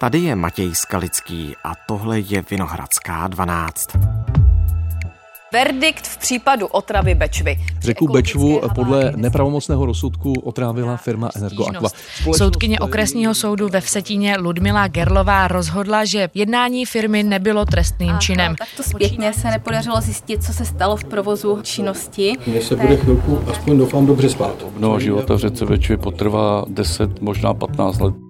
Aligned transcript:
Tady 0.00 0.18
je 0.18 0.36
Matěj 0.36 0.74
Skalický 0.74 1.54
a 1.64 1.72
tohle 1.86 2.20
je 2.20 2.44
Vinohradská 2.50 3.28
12. 3.28 3.88
Verdikt 5.52 6.06
v 6.06 6.18
případu 6.18 6.66
otravy 6.66 7.14
Bečvy. 7.14 7.56
Řeku 7.80 8.08
Bečvu 8.08 8.60
podle 8.74 9.12
nepravomocného 9.16 9.86
rozsudku 9.86 10.32
otrávila 10.32 10.96
firma 10.96 11.30
Energoaqua. 11.36 11.88
Soudkyně 12.36 12.80
okresního 12.80 13.34
soudu 13.34 13.68
ve 13.68 13.80
Vsetíně 13.80 14.36
Ludmila 14.38 14.88
Gerlová 14.88 15.48
rozhodla, 15.48 16.04
že 16.04 16.30
jednání 16.34 16.86
firmy 16.86 17.22
nebylo 17.22 17.64
trestným 17.64 18.18
činem. 18.18 18.54
to 18.76 18.82
zpětně 18.82 19.32
se 19.32 19.50
nepodařilo 19.50 20.00
zjistit, 20.00 20.44
co 20.44 20.52
se 20.52 20.64
stalo 20.64 20.96
v 20.96 21.04
provozu 21.04 21.58
činnosti. 21.62 22.32
Mně 22.46 22.62
se 22.62 22.76
bude 22.76 22.96
chvilku, 22.96 23.44
aspoň 23.50 23.78
doufám, 23.78 24.06
dobře 24.06 24.28
spát. 24.28 24.64
No, 24.78 25.00
života 25.00 25.34
v 25.34 25.38
řece 25.38 25.66
Bečvy 25.66 25.96
potrvá 25.96 26.64
10, 26.68 27.20
možná 27.20 27.54
15 27.54 28.00
let. 28.00 28.29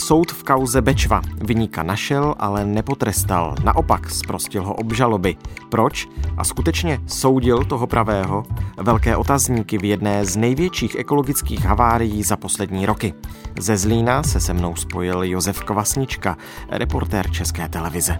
Soud 0.00 0.32
v 0.32 0.42
kauze 0.42 0.80
Bečva 0.80 1.20
vyníka 1.44 1.82
našel, 1.82 2.34
ale 2.38 2.64
nepotrestal. 2.64 3.54
Naopak 3.64 4.10
zprostil 4.10 4.64
ho 4.64 4.74
obžaloby. 4.74 5.36
Proč? 5.68 6.08
A 6.36 6.44
skutečně 6.44 7.00
soudil 7.06 7.64
toho 7.64 7.86
pravého? 7.86 8.42
Velké 8.76 9.16
otazníky 9.16 9.78
v 9.78 9.84
jedné 9.84 10.24
z 10.24 10.36
největších 10.36 10.94
ekologických 10.94 11.64
havárií 11.64 12.22
za 12.22 12.36
poslední 12.36 12.86
roky. 12.86 13.14
Ze 13.60 13.76
Zlína 13.76 14.22
se 14.22 14.40
se 14.40 14.54
mnou 14.54 14.76
spojil 14.76 15.22
Josef 15.22 15.60
Kvasnička, 15.60 16.36
reportér 16.70 17.30
České 17.30 17.68
televize. 17.68 18.18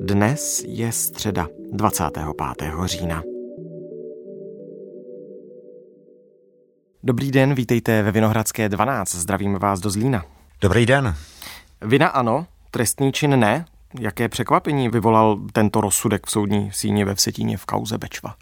Dnes 0.00 0.64
je 0.66 0.92
středa 0.92 1.48
25. 1.72 2.72
října. 2.84 3.33
Dobrý 7.06 7.30
den, 7.30 7.54
vítejte 7.54 8.02
ve 8.02 8.12
Vinohradské 8.12 8.68
12. 8.68 9.14
Zdravím 9.14 9.54
vás 9.54 9.80
do 9.80 9.90
Zlína. 9.90 10.24
Dobrý 10.60 10.86
den. 10.86 11.14
Vina 11.82 12.08
ano, 12.08 12.46
trestný 12.70 13.12
čin 13.12 13.40
ne. 13.40 13.64
Jaké 14.00 14.28
překvapení 14.28 14.88
vyvolal 14.88 15.38
tento 15.52 15.80
rozsudek 15.80 16.26
v 16.26 16.30
soudní 16.30 16.70
síni 16.72 17.04
ve 17.04 17.14
Vsetíně 17.14 17.56
v 17.56 17.66
kauze 17.66 17.98
Bečva? 17.98 18.34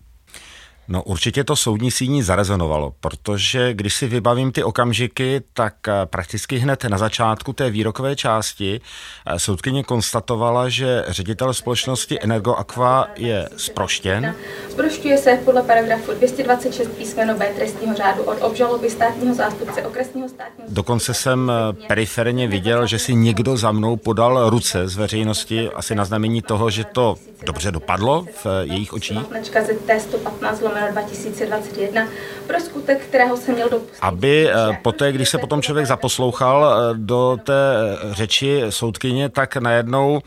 No 0.93 1.03
určitě 1.03 1.45
to 1.45 1.57
soudní 1.57 1.91
síní 1.91 2.23
zarezonovalo, 2.23 2.95
protože 3.01 3.75
když 3.75 3.95
si 3.95 4.07
vybavím 4.07 4.53
ty 4.53 4.65
okamžiky, 4.65 5.41
tak 5.53 5.75
eh, 5.89 5.93
prakticky 6.07 6.57
hned 6.57 6.85
na 6.85 6.99
začátku 6.99 7.53
té 7.53 7.71
výrokové 7.71 8.17
části 8.17 8.81
eh, 9.27 9.39
soudkyně 9.39 9.85
konstatovala, 9.85 10.69
že 10.69 11.05
ředitel 11.09 11.55
společnosti 11.55 12.19
Energoaqua 12.23 13.09
je 13.17 13.49
sproštěn. 13.57 14.35
Sprošťuje 14.71 15.19
se 15.19 15.39
podle 15.45 15.63
paragrafu 15.63 16.13
226 16.13 16.89
písmeno 16.89 17.35
B 17.35 17.47
trestního 17.57 17.95
řádu 17.95 18.23
od 18.23 18.43
obžaloby 18.43 18.91
státního 18.91 19.35
zástupce 19.35 19.83
okresního 19.83 20.29
státního 20.29 20.69
Dokonce 20.69 21.15
jsem 21.15 21.51
eh, 21.51 21.87
periferně 21.87 22.49
viděl, 22.49 22.87
že 22.87 22.99
si 22.99 23.15
někdo 23.15 23.57
za 23.57 23.73
mnou 23.73 23.97
podal 23.97 24.51
ruce 24.51 24.89
z 24.89 24.97
veřejnosti, 24.97 25.71
asi 25.71 25.95
na 25.95 26.05
znamení 26.05 26.43
toho, 26.43 26.71
že 26.71 26.85
to 26.85 27.17
dobře 27.47 27.71
dopadlo 27.71 28.27
v 28.45 28.47
jejich 28.63 28.93
očích. 28.93 29.19
Značka 29.29 29.65
ZT 29.65 29.91
115 29.99 30.61
2021 30.91 32.09
pro 32.47 32.61
skutek, 32.61 33.05
kterého 33.05 33.37
se 33.37 33.53
měl 33.53 33.69
dopustit. 33.69 33.99
Aby 34.01 34.51
eh, 34.51 34.79
poté, 34.83 35.13
když 35.13 35.29
se 35.29 35.39
potom 35.39 35.63
člověk 35.63 35.87
zaposlouchal 35.87 36.75
eh, 36.75 36.95
do 36.95 37.39
té 37.45 37.75
eh, 37.75 38.15
řeči 38.15 38.63
soudkyně, 38.69 39.29
tak 39.29 39.57
najednou 39.57 40.21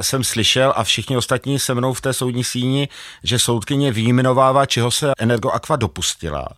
jsem 0.00 0.24
slyšel 0.24 0.72
a 0.76 0.84
všichni 0.84 1.16
ostatní 1.16 1.58
se 1.58 1.74
mnou 1.74 1.92
v 1.92 2.00
té 2.00 2.12
soudní 2.12 2.44
síni, 2.44 2.88
že 3.22 3.38
soudkyně 3.38 3.92
výjmenovává, 3.92 4.66
čeho 4.66 4.90
se 4.90 5.12
Energoaqua 5.18 5.76
dopustila 5.76 6.48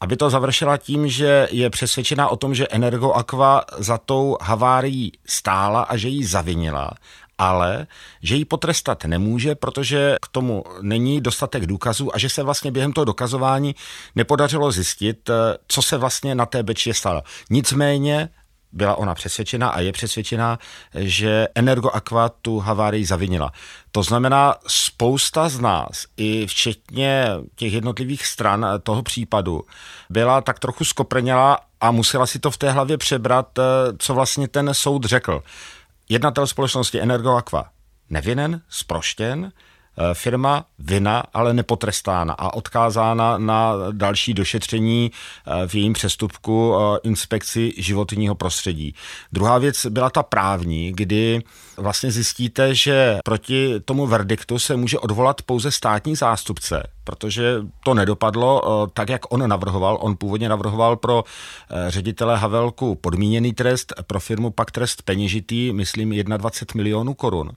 aby 0.00 0.16
to 0.16 0.30
završila 0.30 0.76
tím, 0.76 1.08
že 1.08 1.48
je 1.50 1.70
přesvědčená 1.70 2.28
o 2.28 2.36
tom, 2.36 2.54
že 2.54 2.68
Energoaqua 2.68 3.64
za 3.78 3.98
tou 3.98 4.36
havárií 4.40 5.12
stála 5.26 5.82
a 5.82 5.96
že 5.96 6.08
ji 6.08 6.24
zavinila 6.24 6.90
ale 7.38 7.86
že 8.22 8.34
ji 8.34 8.44
potrestat 8.44 9.04
nemůže, 9.04 9.54
protože 9.54 10.16
k 10.22 10.28
tomu 10.28 10.64
není 10.80 11.20
dostatek 11.20 11.66
důkazů 11.66 12.14
a 12.14 12.18
že 12.18 12.28
se 12.28 12.42
vlastně 12.42 12.70
během 12.70 12.92
toho 12.92 13.04
dokazování 13.04 13.74
nepodařilo 14.16 14.72
zjistit, 14.72 15.30
eh, 15.30 15.34
co 15.68 15.82
se 15.82 15.96
vlastně 15.96 16.34
na 16.34 16.46
té 16.46 16.62
beči 16.62 16.94
stalo. 16.94 17.22
Nicméně 17.50 18.28
byla 18.72 18.94
ona 18.94 19.14
přesvědčená 19.14 19.68
a 19.68 19.80
je 19.80 19.92
přesvědčená, 19.92 20.58
že 20.94 21.48
Energoaqua 21.54 22.28
tu 22.28 22.58
havárii 22.58 23.04
zavinila. 23.04 23.52
To 23.92 24.02
znamená, 24.02 24.54
spousta 24.66 25.48
z 25.48 25.60
nás, 25.60 26.06
i 26.16 26.46
včetně 26.46 27.28
těch 27.56 27.72
jednotlivých 27.72 28.26
stran 28.26 28.66
toho 28.82 29.02
případu, 29.02 29.62
byla 30.10 30.40
tak 30.40 30.58
trochu 30.58 30.84
skoprněla 30.84 31.58
a 31.80 31.90
musela 31.90 32.26
si 32.26 32.38
to 32.38 32.50
v 32.50 32.56
té 32.56 32.70
hlavě 32.70 32.98
přebrat, 32.98 33.58
eh, 33.58 33.62
co 33.98 34.14
vlastně 34.14 34.48
ten 34.48 34.70
soud 34.72 35.04
řekl. 35.04 35.42
Jednatel 36.08 36.46
společnosti 36.46 37.00
Energoaqua. 37.00 37.70
Nevinen, 38.10 38.62
sproštěn, 38.68 39.52
firma 40.12 40.64
vina, 40.78 41.22
ale 41.34 41.54
nepotrestána 41.54 42.34
a 42.34 42.54
odkázána 42.54 43.38
na 43.38 43.74
další 43.92 44.34
došetření 44.34 45.10
eh, 45.12 45.68
v 45.68 45.74
jejím 45.74 45.92
přestupku 45.92 46.74
eh, 46.74 46.98
inspekci 47.02 47.72
životního 47.78 48.34
prostředí. 48.34 48.94
Druhá 49.32 49.58
věc 49.58 49.86
byla 49.86 50.10
ta 50.10 50.22
právní, 50.22 50.92
kdy 50.92 51.42
vlastně 51.76 52.10
zjistíte, 52.10 52.74
že 52.74 53.18
proti 53.24 53.80
tomu 53.84 54.06
verdiktu 54.06 54.58
se 54.58 54.76
může 54.76 54.98
odvolat 54.98 55.42
pouze 55.42 55.70
státní 55.70 56.16
zástupce, 56.16 56.82
protože 57.04 57.54
to 57.84 57.94
nedopadlo 57.94 58.62
tak, 58.92 59.08
jak 59.08 59.32
on 59.32 59.48
navrhoval. 59.48 59.98
On 60.00 60.16
původně 60.16 60.48
navrhoval 60.48 60.96
pro 60.96 61.24
ředitele 61.88 62.36
Havelku 62.36 62.94
podmíněný 62.94 63.52
trest, 63.52 63.92
pro 64.06 64.20
firmu 64.20 64.50
pak 64.50 64.70
trest 64.70 65.02
peněžitý, 65.02 65.72
myslím 65.72 66.10
21 66.24 66.78
milionů 66.78 67.14
korun. 67.14 67.50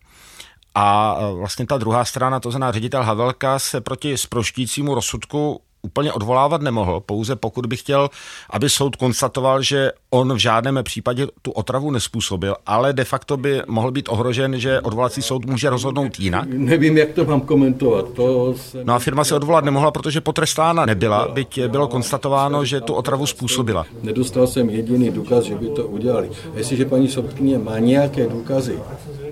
A 0.75 1.17
e, 1.19 1.33
vlastně 1.33 1.65
ta 1.65 1.77
druhá 1.77 2.05
strana, 2.05 2.39
to 2.39 2.51
znamená 2.51 2.71
ředitel 2.71 3.03
Havelka, 3.03 3.59
se 3.59 3.81
proti 3.81 4.17
sproštícímu 4.17 4.95
rozsudku 4.95 5.61
úplně 5.81 6.13
odvolávat 6.13 6.61
nemohl, 6.61 6.99
pouze 6.99 7.35
pokud 7.35 7.65
by 7.65 7.77
chtěl, 7.77 8.09
aby 8.49 8.69
soud 8.69 8.95
konstatoval, 8.95 9.61
že 9.61 9.91
on 10.09 10.33
v 10.33 10.37
žádném 10.37 10.79
případě 10.83 11.27
tu 11.41 11.51
otravu 11.51 11.91
nespůsobil, 11.91 12.55
ale 12.65 12.93
de 12.93 13.03
facto 13.03 13.37
by 13.37 13.61
mohl 13.67 13.91
být 13.91 14.09
ohrožen, 14.09 14.59
že 14.59 14.81
odvolací 14.81 15.21
soud 15.21 15.45
může 15.45 15.69
rozhodnout 15.69 16.19
jinak. 16.19 16.49
Nevím, 16.49 16.97
jak 16.97 17.09
to 17.09 17.25
mám 17.25 17.41
komentovat. 17.41 18.05
To 18.13 18.53
se... 18.57 18.83
No 18.83 18.93
a 18.93 18.99
firma 18.99 19.23
se 19.23 19.35
odvolat 19.35 19.65
nemohla, 19.65 19.91
protože 19.91 20.21
potrestána 20.21 20.85
nebyla, 20.85 21.27
byť 21.27 21.65
bylo 21.67 21.87
konstatováno, 21.87 22.65
že 22.65 22.81
tu 22.81 22.93
otravu 22.93 23.25
způsobila. 23.25 23.85
Nedostal 24.03 24.47
jsem 24.47 24.69
jediný 24.69 25.11
důkaz, 25.11 25.43
že 25.43 25.55
by 25.55 25.67
to 25.69 25.87
udělali. 25.87 26.31
Jestliže 26.55 26.85
paní 26.85 27.07
soudkyně 27.07 27.57
má 27.57 27.79
nějaké 27.79 28.27
důkazy, 28.27 28.79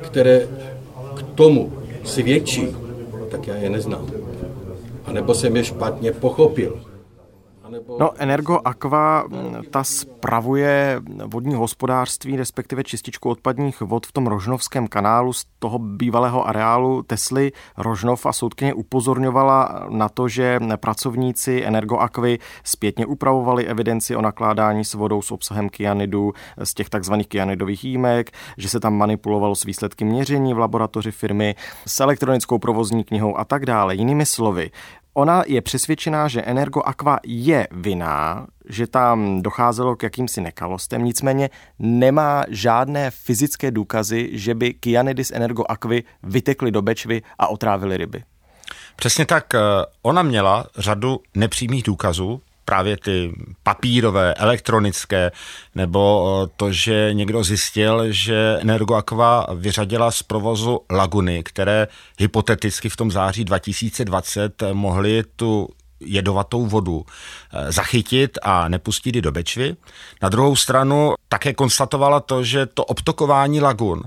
které 0.02 0.48
tomu 1.40 1.72
svědčí, 2.04 2.68
tak 3.32 3.48
já 3.48 3.56
je 3.56 3.70
neznám. 3.70 4.12
A 5.06 5.12
nebo 5.12 5.34
jsem 5.34 5.56
je 5.56 5.64
špatně 5.64 6.12
pochopil. 6.12 6.80
No, 8.00 8.12
Energo 8.18 8.60
Aqua, 8.66 9.28
ta 9.70 9.84
spravuje 9.84 11.02
vodní 11.26 11.56
hospodářství, 11.56 12.36
respektive 12.36 12.84
čističku 12.84 13.30
odpadních 13.30 13.82
vod 13.82 14.08
v 14.08 14.12
tom 14.12 14.28
Rožnovském 14.28 14.88
kanálu 14.88 15.34
z 15.34 15.46
toho 15.60 15.80
bývalého 15.80 16.48
areálu 16.48 17.04
Tesly 17.04 17.52
Rožnov 17.78 18.26
a 18.26 18.34
soudkyně 18.34 18.74
upozorňovala 18.74 19.86
na 19.90 20.10
to, 20.10 20.28
že 20.28 20.60
pracovníci 20.76 21.64
Energo 21.66 21.98
Aquy 21.98 22.40
zpětně 22.64 23.06
upravovali 23.06 23.66
evidenci 23.66 24.16
o 24.16 24.22
nakládání 24.22 24.86
s 24.86 24.94
vodou 24.94 25.22
s 25.22 25.32
obsahem 25.32 25.70
kyanidu 25.70 26.34
z 26.64 26.74
těch 26.74 26.90
takzvaných 26.90 27.28
kyanidových 27.28 27.84
jímek, 27.84 28.32
že 28.58 28.70
se 28.70 28.80
tam 28.80 28.94
manipulovalo 28.94 29.56
s 29.56 29.64
výsledky 29.64 30.06
měření 30.06 30.54
v 30.54 30.58
laboratoři 30.58 31.12
firmy, 31.12 31.56
s 31.86 32.00
elektronickou 32.00 32.60
provozní 32.60 33.04
knihou 33.04 33.38
a 33.38 33.46
tak 33.46 33.66
dále. 33.66 33.96
Jinými 33.96 34.26
slovy, 34.26 34.72
Ona 35.20 35.44
je 35.48 35.62
přesvědčená, 35.62 36.28
že 36.28 36.42
Energo 36.42 36.82
Aqua 36.82 37.20
je 37.24 37.68
vinná, 37.72 38.48
že 38.70 38.88
tam 38.88 39.42
docházelo 39.42 39.96
k 39.96 40.04
jakýmsi 40.04 40.42
nekalostem, 40.42 41.04
nicméně 41.04 41.50
nemá 41.80 42.44
žádné 42.48 43.12
fyzické 43.12 43.72
důkazy, 43.72 44.30
že 44.34 44.56
by 44.56 44.74
kyanidy 44.74 45.24
z 45.24 45.32
Energo 45.32 45.64
Aquy 45.70 46.04
vytekly 46.24 46.72
do 46.72 46.82
Bečvy 46.82 47.22
a 47.40 47.48
otrávily 47.48 47.98
ryby. 47.98 48.24
Přesně 48.96 49.26
tak. 49.26 49.54
Eh, 49.54 49.60
ona 50.02 50.24
měla 50.24 50.66
řadu 50.78 51.20
nepřímých 51.36 51.84
důkazů, 51.84 52.42
právě 52.70 52.98
ty 52.98 53.34
papírové, 53.64 54.34
elektronické, 54.34 55.32
nebo 55.76 56.02
eh, 56.44 56.52
to, 56.56 56.72
že 56.72 57.10
někdo 57.14 57.44
zjistil, 57.44 58.12
že 58.12 58.58
Energoaqua 58.62 59.48
vyřadila 59.56 60.12
z 60.12 60.24
provozu 60.24 60.80
laguny, 60.92 61.44
které 61.44 61.88
hypoteticky 62.20 62.90
v 62.90 62.96
tom 62.96 63.12
září 63.12 63.46
2020 63.46 64.64
mohly 64.74 65.24
tu 65.36 65.70
jedovatou 66.00 66.66
vodu 66.66 67.06
eh, 67.06 67.72
zachytit 67.72 68.38
a 68.42 68.68
nepustit 68.68 69.16
ji 69.16 69.22
do 69.22 69.32
Bečvy. 69.32 69.76
Na 70.22 70.30
druhou 70.30 70.56
stranu 70.56 71.14
také 71.30 71.54
konstatovala 71.54 72.20
to, 72.20 72.44
že 72.44 72.66
to 72.66 72.86
obtokování 72.86 73.62
lagun 73.62 74.04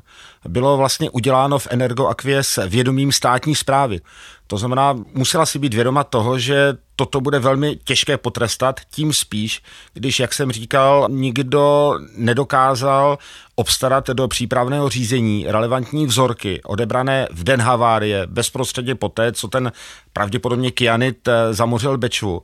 bylo 0.48 0.76
vlastně 0.76 1.10
uděláno 1.10 1.58
v 1.58 1.68
Energoakvě 1.70 2.42
s 2.42 2.66
vědomím 2.66 3.12
státní 3.12 3.54
zprávy. 3.54 4.00
To 4.46 4.58
znamená, 4.58 4.98
musela 5.14 5.46
si 5.46 5.58
být 5.58 5.74
vědoma 5.74 6.04
toho, 6.04 6.38
že 6.38 6.76
toto 6.96 7.20
bude 7.20 7.38
velmi 7.38 7.76
těžké 7.84 8.18
potrestat, 8.18 8.80
tím 8.90 9.12
spíš, 9.12 9.62
když, 9.94 10.20
jak 10.20 10.34
jsem 10.34 10.52
říkal, 10.52 11.06
nikdo 11.10 11.94
nedokázal 12.16 13.18
obstarat 13.54 14.10
do 14.10 14.28
přípravného 14.28 14.88
řízení 14.88 15.46
relevantní 15.48 16.06
vzorky 16.06 16.60
odebrané 16.62 17.28
v 17.30 17.44
den 17.44 17.60
havárie 17.60 18.26
bezprostředně 18.26 18.94
poté, 18.94 19.32
co 19.32 19.48
ten 19.48 19.72
pravděpodobně 20.12 20.70
kyanit 20.70 21.28
eh, 21.28 21.54
zamořil 21.54 21.98
Bečvu. 21.98 22.42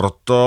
Proto 0.00 0.40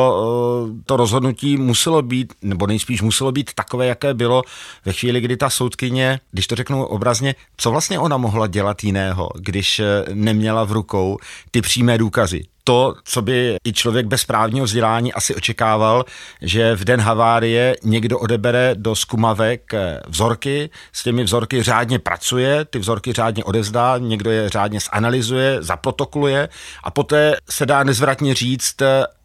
eh, 0.68 0.84
to 0.86 0.98
rozhodnutí 0.98 1.58
muselo 1.58 2.02
být, 2.02 2.34
nebo 2.42 2.68
nejspíš 2.68 3.02
muselo 3.02 3.32
být 3.32 3.54
takové, 3.54 3.86
jaké 3.86 4.14
bylo 4.14 4.42
ve 4.86 4.94
chvíli, 4.94 5.22
kdy 5.22 5.38
ta 5.38 5.50
soudkyně, 5.50 6.20
když 6.32 6.48
to 6.48 6.56
řeknu 6.56 6.86
obrazně, 6.86 7.36
co 7.58 7.72
vlastně 7.72 8.00
ona 8.00 8.18
mohla 8.18 8.48
dělat 8.48 8.84
jiného, 8.84 9.30
když 9.36 9.80
eh, 9.80 10.06
neměla 10.14 10.64
v 10.64 10.72
rukou 10.72 11.18
ty 11.52 11.62
přímé 11.62 11.98
důkazy? 11.98 12.46
To, 12.64 12.96
co 13.04 13.22
by 13.22 13.58
i 13.68 13.74
člověk 13.74 14.06
bez 14.06 14.26
právního 14.26 14.66
vzdělání 14.66 15.14
asi 15.14 15.36
očekával, 15.36 16.06
že 16.42 16.76
v 16.76 16.84
den 16.84 17.02
havárie 17.02 17.76
někdo 17.84 18.20
odebere 18.20 18.76
do 18.78 18.96
skumavek 18.96 19.74
eh, 19.74 20.00
vzorky, 20.08 20.70
s 20.94 21.04
těmi 21.04 21.24
vzorky 21.24 21.64
řádně 21.64 22.00
pracuje, 22.00 22.66
ty 22.66 22.80
vzorky 22.80 23.14
řádně 23.14 23.44
odezdá, 23.44 23.98
někdo 23.98 24.32
je 24.32 24.50
řádně 24.50 24.80
zanalizuje, 24.94 25.58
zaprotokoluje 25.64 26.50
a 26.84 26.92
poté 26.92 27.36
se 27.50 27.66
dá 27.66 27.84
nezvratně 27.84 28.34
říct, 28.34 28.82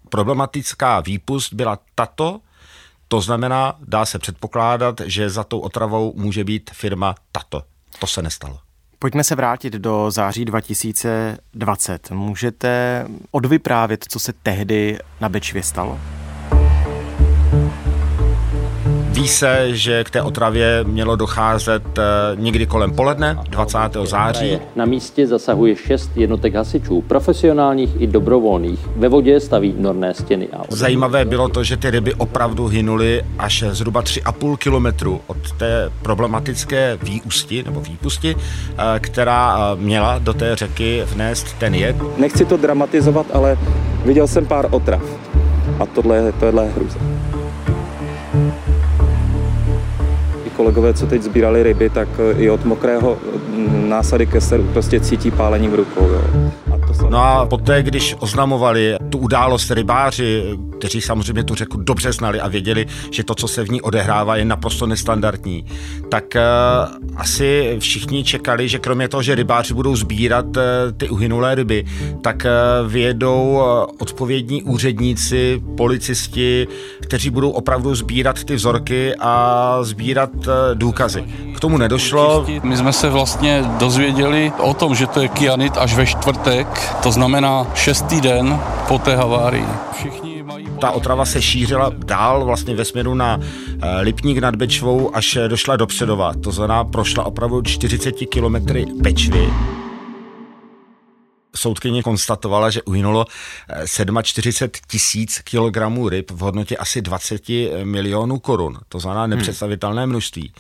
problematická 0.09 1.01
výpust 1.01 1.53
byla 1.53 1.79
tato, 1.95 2.41
to 3.09 3.21
znamená, 3.21 3.77
dá 3.81 4.07
se 4.07 4.19
předpokládat, 4.19 5.01
že 5.05 5.31
za 5.31 5.45
tou 5.45 5.59
otravou 5.59 6.13
může 6.17 6.45
být 6.45 6.71
firma 6.75 7.15
tato. 7.33 7.63
To 7.99 8.07
se 8.07 8.23
nestalo. 8.23 8.59
Pojďme 8.99 9.25
se 9.25 9.35
vrátit 9.35 9.73
do 9.73 10.11
září 10.11 10.45
2020. 10.45 12.11
Můžete 12.11 13.05
odvyprávět, 13.31 14.05
co 14.09 14.19
se 14.19 14.33
tehdy 14.33 14.99
na 15.21 15.29
Bečvě 15.29 15.63
stalo? 15.63 16.01
Ví 19.19 19.29
se, 19.29 19.77
že 19.77 20.05
k 20.05 20.11
té 20.11 20.23
otravě 20.23 20.85
mělo 20.85 21.17
docházet 21.17 21.83
eh, 21.99 22.03
někdy 22.35 22.67
kolem 22.67 22.93
poledne 22.93 23.39
20. 23.51 23.79
září. 24.05 24.59
Na 24.77 24.85
místě 24.85 25.27
zasahuje 25.27 25.77
šest 25.77 26.11
jednotek 26.17 26.55
hasičů, 26.55 27.03
profesionálních 27.03 27.91
i 28.01 28.07
dobrovolných. 28.07 28.81
Ve 28.97 29.09
vodě 29.09 29.41
staví 29.41 29.75
norné 29.79 30.15
stěny. 30.15 30.49
A 30.53 30.63
Zajímavé 30.69 31.25
bylo 31.25 31.49
to, 31.49 31.65
že 31.65 31.77
ty 31.77 31.91
ryby 31.91 32.15
opravdu 32.15 32.67
hynuly 32.67 33.25
až 33.39 33.65
zhruba 33.71 34.03
3,5 34.03 34.57
kilometru 34.57 35.21
od 35.27 35.53
té 35.53 35.91
problematické 36.03 36.99
výusti 37.03 37.63
nebo 37.63 37.81
výpusti, 37.81 38.37
eh, 38.37 39.01
která 39.01 39.59
eh, 39.59 39.77
měla 39.81 40.19
do 40.19 40.35
té 40.35 40.57
řeky 40.57 41.03
vnést 41.07 41.59
ten 41.59 41.75
jed. 41.75 41.97
Nechci 42.17 42.45
to 42.45 42.57
dramatizovat, 42.57 43.27
ale 43.33 43.59
viděl 44.05 44.27
jsem 44.27 44.47
pár 44.47 44.69
otrav. 44.71 45.03
A 45.81 45.87
tohle, 45.87 46.33
tohle 46.33 46.65
je 46.65 46.71
hruza. 46.71 46.99
Kolegové, 50.59 50.95
co 50.95 51.07
teď 51.07 51.23
sbírali 51.23 51.63
ryby, 51.63 51.91
tak 51.91 52.09
i 52.37 52.51
od 52.51 52.65
mokrého 52.65 53.19
násady 53.89 54.27
keseru 54.27 54.67
prostě 54.73 55.01
cítí 55.01 55.31
pálení 55.31 55.69
v 55.69 55.75
rukou. 55.75 56.05
Jo. 56.05 56.49
No 57.09 57.19
a 57.19 57.47
poté, 57.47 57.83
když 57.83 58.17
oznamovali 58.19 58.97
tu 59.11 59.19
událost 59.19 59.71
rybáři, 59.71 60.59
kteří 60.79 61.01
samozřejmě 61.01 61.45
tu 61.45 61.55
řeku 61.55 61.77
dobře 61.77 62.13
znali 62.13 62.41
a 62.41 62.49
věděli, 62.49 62.87
že 63.11 63.25
to, 63.25 63.35
co 63.35 63.49
se 63.49 63.65
v 63.65 63.71
ní 63.71 63.83
odehrává, 63.83 64.37
je 64.37 64.45
naprosto 64.45 64.87
nestandardní, 64.87 65.65
tak 66.09 66.25
uh, 66.35 67.17
asi 67.17 67.77
všichni 67.79 68.25
čekali, 68.25 68.69
že 68.69 68.79
kromě 68.79 69.09
toho, 69.09 69.23
že 69.23 69.35
rybáři 69.35 69.75
budou 69.75 69.97
sbírat 69.97 70.57
uh, 70.57 70.63
ty 70.97 71.09
uhynulé 71.09 71.55
ryby, 71.55 71.85
tak 72.23 72.37
uh, 72.45 72.91
vyjedou 72.91 73.53
uh, 73.53 73.63
odpovědní 73.99 74.63
úředníci, 74.63 75.63
policisti, 75.77 76.69
kteří 77.01 77.31
budou 77.31 77.51
opravdu 77.51 77.95
sbírat 77.95 78.45
ty 78.45 78.55
vzorky 78.55 79.15
a 79.19 79.79
sbírat 79.83 80.31
uh, 80.37 80.53
důkazy. 80.75 81.25
K 81.59 81.61
tomu 81.61 81.79
nedošlo. 81.79 82.47
My 82.63 82.77
jsme 82.77 82.93
se 82.93 83.11
vlastně 83.11 83.65
dozvěděli 83.79 84.53
o 84.59 84.75
tom, 84.75 84.95
že 84.95 85.07
to 85.07 85.21
je 85.21 85.29
kyanit 85.29 85.77
až 85.77 85.95
ve 85.95 86.07
čtvrtek, 86.07 86.95
to 87.03 87.13
znamená 87.13 87.67
šestý 87.75 88.21
den 88.21 88.61
po 88.89 88.99
té 88.99 89.17
havárii. 89.17 89.67
Všichni 89.93 90.45
ta 90.81 90.91
otrava 90.91 91.25
se 91.25 91.43
šířila 91.43 91.93
dál 91.97 92.45
vlastně 92.45 92.75
ve 92.75 92.85
směru 92.85 93.15
na 93.15 93.41
eh, 93.41 94.01
Lipník 94.01 94.39
nad 94.39 94.57
Bečvou, 94.57 95.17
až 95.17 95.39
došla 95.49 95.77
do 95.77 95.87
Předova. 95.87 96.33
To 96.35 96.53
znamená, 96.53 96.85
prošla 96.85 97.25
opravdu 97.25 97.63
40 97.63 98.13
kilometry 98.13 98.87
Bečvy 98.95 99.51
soudkyně 101.59 102.03
konstatovala, 102.03 102.71
že 102.71 102.83
uhynulo 102.83 103.25
47 104.23 104.71
eh, 104.75 104.81
tisíc 104.87 105.39
kilogramů 105.39 106.09
ryb 106.09 106.31
v 106.31 106.39
hodnotě 106.39 106.77
asi 106.77 107.03
20 107.03 107.43
milionů 107.85 108.39
korun. 108.39 108.79
To 108.89 108.99
znamená 108.99 109.23
hmm. 109.23 109.31
nepředstavitelné 109.31 110.07
množství. 110.07 110.53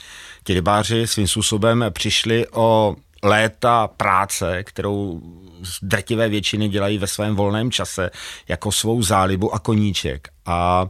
Ti 0.48 0.54
rybáři 0.54 1.06
svým 1.06 1.28
způsobem 1.28 1.84
přišli 1.90 2.46
o 2.52 2.96
léta 3.22 3.88
práce, 3.88 4.64
kterou 4.64 5.20
z 5.62 5.78
drtivé 5.82 6.28
většiny 6.28 6.68
dělají 6.68 6.98
ve 6.98 7.06
svém 7.06 7.36
volném 7.36 7.70
čase 7.70 8.10
jako 8.48 8.72
svou 8.72 9.02
zálibu 9.02 9.54
a 9.54 9.58
koníček. 9.58 10.28
A 10.46 10.86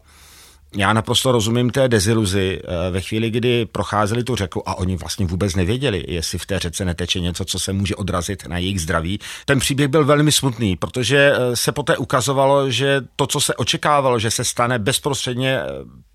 já 0.77 0.93
naprosto 0.93 1.33
rozumím 1.33 1.71
té 1.71 1.89
deziluzi 1.89 2.61
eh, 2.65 2.91
ve 2.91 3.01
chvíli, 3.01 3.31
kdy 3.31 3.67
procházeli 3.67 4.25
tu 4.25 4.37
řeku 4.37 4.69
a 4.69 4.75
oni 4.75 4.97
vlastně 4.97 5.27
vůbec 5.27 5.55
nevěděli, 5.55 6.05
jestli 6.09 6.39
v 6.39 6.47
té 6.47 6.59
řece 6.59 6.85
neteče 6.85 7.21
něco, 7.21 7.45
co 7.45 7.59
se 7.59 7.73
může 7.73 7.97
odrazit 7.97 8.47
na 8.47 8.59
jejich 8.59 8.81
zdraví. 8.81 9.19
Ten 9.45 9.59
příběh 9.59 9.89
byl 9.89 10.05
velmi 10.05 10.33
smutný, 10.33 10.77
protože 10.77 11.33
eh, 11.35 11.57
se 11.57 11.73
poté 11.73 11.97
ukazovalo, 11.97 12.71
že 12.71 13.01
to, 13.17 13.27
co 13.27 13.41
se 13.41 13.55
očekávalo, 13.55 14.19
že 14.19 14.31
se 14.31 14.45
stane 14.45 14.79
bezprostředně 14.79 15.61
eh, 15.61 15.67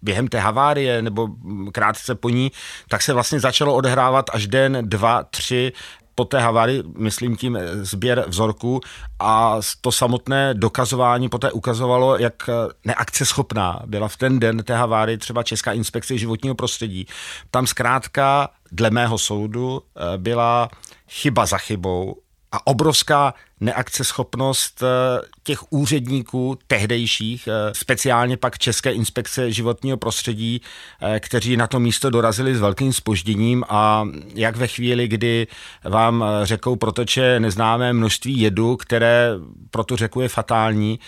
během 0.01 0.27
té 0.27 0.39
havárie 0.39 1.01
nebo 1.01 1.27
mm, 1.27 1.71
krátce 1.71 2.15
po 2.15 2.29
ní, 2.29 2.51
tak 2.89 3.01
se 3.01 3.13
vlastně 3.13 3.39
začalo 3.39 3.75
odehrávat 3.75 4.25
až 4.33 4.47
den, 4.47 4.77
dva, 4.81 5.23
tři 5.23 5.71
po 6.15 6.25
té 6.25 6.39
havárii, 6.39 6.83
myslím 6.97 7.35
tím 7.35 7.57
sběr 7.81 8.25
vzorků 8.27 8.81
a 9.19 9.57
to 9.81 9.91
samotné 9.91 10.53
dokazování 10.53 11.29
poté 11.29 11.51
ukazovalo, 11.51 12.17
jak 12.17 12.49
eh, 12.49 12.53
neakceschopná 12.85 13.81
byla 13.85 14.07
v 14.07 14.17
ten 14.17 14.39
den 14.39 14.63
té 14.63 14.75
havárie 14.75 15.17
třeba 15.17 15.43
Česká 15.43 15.71
inspekce 15.71 16.17
životního 16.17 16.55
prostředí. 16.55 17.07
Tam 17.51 17.67
zkrátka, 17.67 18.49
dle 18.71 18.89
mého 18.89 19.17
soudu, 19.17 19.81
eh, 19.81 20.17
byla 20.17 20.69
chyba 21.09 21.45
za 21.45 21.57
chybou 21.57 22.22
a 22.53 22.67
obrovská 22.67 23.33
neakceschopnost 23.59 24.83
eh, 24.83 25.21
těch 25.43 25.71
úředníků 25.71 26.57
tehdejších, 26.67 27.47
eh, 27.47 27.73
speciálně 27.73 28.37
pak 28.37 28.57
České 28.57 28.91
inspekce 28.91 29.51
životního 29.51 29.97
prostředí, 29.97 30.61
eh, 31.01 31.19
kteří 31.19 31.57
na 31.57 31.67
to 31.67 31.79
místo 31.79 32.09
dorazili 32.09 32.55
s 32.55 32.59
velkým 32.59 32.93
spožděním 32.93 33.63
a 33.69 34.07
jak 34.35 34.55
ve 34.55 34.67
chvíli, 34.67 35.07
kdy 35.07 35.47
vám 35.83 36.25
řekou 36.43 36.75
protoče 36.75 37.39
neznámé 37.39 37.93
množství 37.93 38.39
jedu, 38.39 38.77
které 38.77 39.29
pro 39.71 39.83
tu 39.83 39.95
řeku 39.95 40.21
je 40.21 40.29
fatální, 40.29 40.99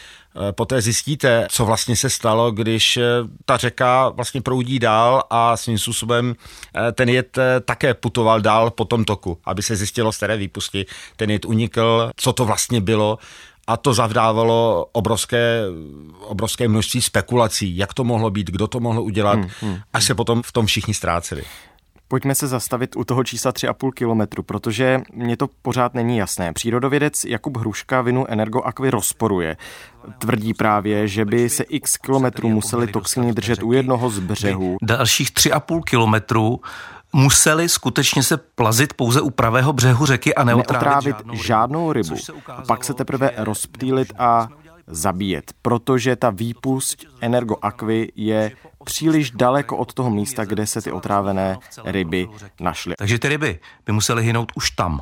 poté 0.52 0.82
zjistíte, 0.82 1.48
co 1.52 1.66
vlastně 1.66 1.96
se 1.96 2.10
stalo, 2.10 2.52
když 2.52 3.00
ta 3.46 3.58
řeka 3.58 4.10
vlastně 4.10 4.42
proudí 4.42 4.80
dál 4.80 5.24
a 5.30 5.58
svým 5.58 5.78
způsobem 5.78 6.36
ten 6.94 7.10
jed 7.10 7.38
také 7.66 7.94
putoval 7.94 8.42
dál 8.42 8.72
po 8.72 8.86
tom 8.86 9.06
toku, 9.06 9.38
aby 9.46 9.62
se 9.62 9.76
zjistilo, 9.76 10.12
z 10.12 10.18
které 10.18 10.38
výpusti 10.38 10.86
ten 11.16 11.32
jed 11.32 11.46
unikl, 11.46 12.12
co 12.16 12.34
to 12.34 12.46
vlastně 12.46 12.82
bylo 12.82 13.18
a 13.68 13.78
to 13.78 13.94
zavdávalo 13.94 14.86
obrovské, 14.92 15.62
obrovské 16.20 16.68
množství 16.68 17.02
spekulací, 17.02 17.78
jak 17.78 17.94
to 17.94 18.04
mohlo 18.04 18.30
být, 18.30 18.48
kdo 18.48 18.68
to 18.68 18.80
mohl 18.80 19.02
udělat, 19.02 19.40
hmm, 19.40 19.50
hmm. 19.62 19.78
až 19.94 20.04
se 20.04 20.16
potom 20.16 20.42
v 20.42 20.52
tom 20.52 20.66
všichni 20.66 20.94
ztráceli. 20.94 21.44
Pojďme 22.08 22.36
se 22.36 22.48
zastavit 22.48 22.96
u 22.96 23.04
toho 23.04 23.24
čísla 23.24 23.52
3,5 23.52 23.92
kilometru, 23.92 24.44
protože 24.44 25.02
mě 25.14 25.38
to 25.38 25.48
pořád 25.62 25.94
není 25.94 26.18
jasné. 26.18 26.54
Přírodovědec 26.54 27.26
Jakub 27.26 27.58
Hruška 27.58 28.02
vinu 28.02 28.26
Energoakvy 28.30 28.90
rozporuje. 28.90 29.58
Tvrdí 30.20 30.54
právě, 30.54 31.08
že 31.08 31.26
by 31.26 31.50
se 31.50 31.64
x 31.64 31.98
kilometrů 31.98 32.50
museli 32.50 32.88
toxiny 32.88 33.34
držet 33.34 33.64
u 33.64 33.72
jednoho 33.72 34.10
z 34.10 34.20
břehů. 34.20 34.78
Dalších 34.82 35.32
3,5 35.32 35.82
kilometrů 35.84 36.60
museli 37.14 37.70
skutečně 37.70 38.24
se 38.24 38.38
plazit 38.38 38.94
pouze 38.94 39.22
u 39.22 39.30
pravého 39.30 39.74
břehu 39.74 40.06
řeky 40.06 40.36
a 40.36 40.44
neotrávit, 40.44 41.16
žádnou, 41.16 41.36
žádnou 41.36 41.94
rybu. 41.94 42.16
A 42.48 42.62
pak 42.62 42.84
se 42.84 42.94
teprve 42.94 43.32
rozptýlit 43.38 44.14
a 44.18 44.48
zabíjet, 44.88 45.54
protože 45.62 46.16
ta 46.16 46.30
výpust 46.30 47.06
energoakvy 47.22 48.12
je 48.16 48.52
příliš 48.84 49.32
daleko 49.32 49.78
od 49.78 49.94
toho 49.94 50.10
místa, 50.10 50.46
kde 50.46 50.68
se 50.68 50.82
ty 50.82 50.92
otrávené 50.92 51.58
ryby 51.86 52.28
našly. 52.60 52.96
Takže 52.98 53.20
ty 53.20 53.30
ryby 53.30 53.60
by 53.86 53.92
musely 53.92 54.24
hynout 54.24 54.52
už 54.56 54.72
tam. 54.72 55.02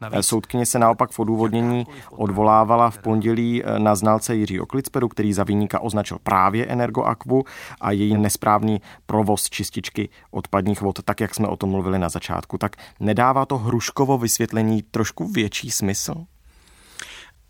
Navíc... 0.00 0.26
Soudkyně 0.26 0.66
se 0.66 0.78
naopak 0.78 1.10
v 1.10 1.18
odůvodnění 1.18 1.86
odvolávala 2.10 2.90
v 2.90 2.98
pondělí 2.98 3.62
na 3.78 3.94
znalce 3.94 4.36
Jiřího 4.36 4.66
Klicperu, 4.66 5.08
který 5.08 5.32
za 5.32 5.44
výnika 5.44 5.80
označil 5.80 6.18
právě 6.22 6.66
Energoakvu 6.66 7.44
a 7.80 7.90
její 7.90 8.16
nesprávný 8.16 8.80
provoz 9.06 9.50
čističky 9.50 10.08
odpadních 10.30 10.80
vod, 10.80 11.02
tak 11.02 11.20
jak 11.20 11.34
jsme 11.34 11.48
o 11.48 11.56
tom 11.56 11.70
mluvili 11.70 11.98
na 11.98 12.08
začátku. 12.08 12.58
Tak 12.58 12.76
nedává 13.00 13.46
to 13.46 13.58
hruškovo 13.58 14.18
vysvětlení 14.18 14.82
trošku 14.82 15.28
větší 15.28 15.70
smysl? 15.70 16.14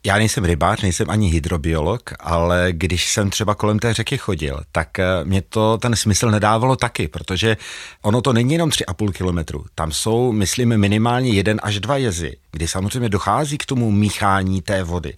Já 0.08 0.18
nejsem 0.18 0.44
rybář, 0.44 0.82
nejsem 0.82 1.10
ani 1.10 1.28
hydrobiolog, 1.28 2.10
ale 2.20 2.68
když 2.70 3.12
jsem 3.12 3.30
třeba 3.30 3.54
kolem 3.54 3.78
té 3.78 3.94
řeky 3.94 4.18
chodil, 4.18 4.60
tak 4.72 4.98
eh, 4.98 5.04
mě 5.24 5.42
to 5.42 5.78
ten 5.78 5.96
smysl 5.96 6.30
nedávalo 6.30 6.76
taky, 6.76 7.08
protože 7.08 7.56
ono 8.02 8.20
to 8.20 8.32
není 8.32 8.52
jenom 8.52 8.70
3,5 8.70 9.12
kilometru. 9.12 9.64
Tam 9.74 9.92
jsou, 9.92 10.32
myslím, 10.32 10.76
minimálně 10.76 11.30
jeden 11.30 11.60
až 11.62 11.80
dva 11.80 11.96
jezy, 11.96 12.36
kdy 12.52 12.68
samozřejmě 12.68 13.08
dochází 13.08 13.58
k 13.58 13.66
tomu 13.66 13.90
míchání 13.90 14.62
té 14.62 14.82
vody. 14.82 15.14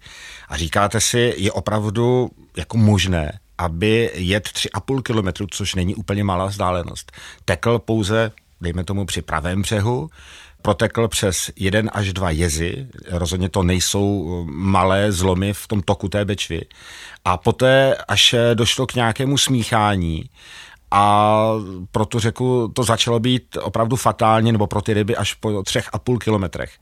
A 0.49 0.57
říkáte 0.57 1.01
si, 1.01 1.35
je 1.37 1.53
opravdu 1.53 2.31
jako 2.57 2.77
možné, 2.77 3.39
aby 3.59 4.11
jet 4.15 4.49
3,5 4.49 5.03
kilometru, 5.03 5.47
což 5.51 5.75
není 5.75 5.95
úplně 5.95 6.25
malá 6.25 6.47
vzdálenost, 6.47 7.13
tekl 7.45 7.79
pouze, 7.79 8.33
dejme 8.61 8.85
tomu, 8.85 9.07
při 9.07 9.23
pravém 9.23 9.63
břehu, 9.63 10.11
protekl 10.63 11.09
přes 11.09 11.51
jeden 11.57 11.91
až 11.93 12.13
dva 12.13 12.31
jezy, 12.31 12.87
rozhodně 13.11 13.49
to 13.49 13.63
nejsou 13.63 14.27
eh, 14.29 14.51
malé 14.51 15.13
zlomy 15.13 15.53
v 15.53 15.67
tom 15.67 15.83
toku 15.83 16.09
té 16.09 16.25
Bečvy. 16.25 16.61
A 17.25 17.37
poté, 17.37 17.97
až 18.09 18.35
došlo 18.55 18.87
k 18.87 18.95
nějakému 18.95 19.39
smíchání, 19.39 20.31
a 20.91 21.47
pro 21.93 22.07
tu 22.07 22.19
řeku 22.19 22.73
to 22.75 22.83
začalo 22.83 23.21
být 23.21 23.57
opravdu 23.61 23.97
fatálně, 23.97 24.53
nebo 24.53 24.67
pro 24.67 24.83
ty 24.83 24.95
ryby 24.95 25.17
až 25.17 25.35
po 25.35 25.63
třech 25.63 25.89
a 25.93 25.99
půl 25.99 26.19
kilometrech. 26.19 26.73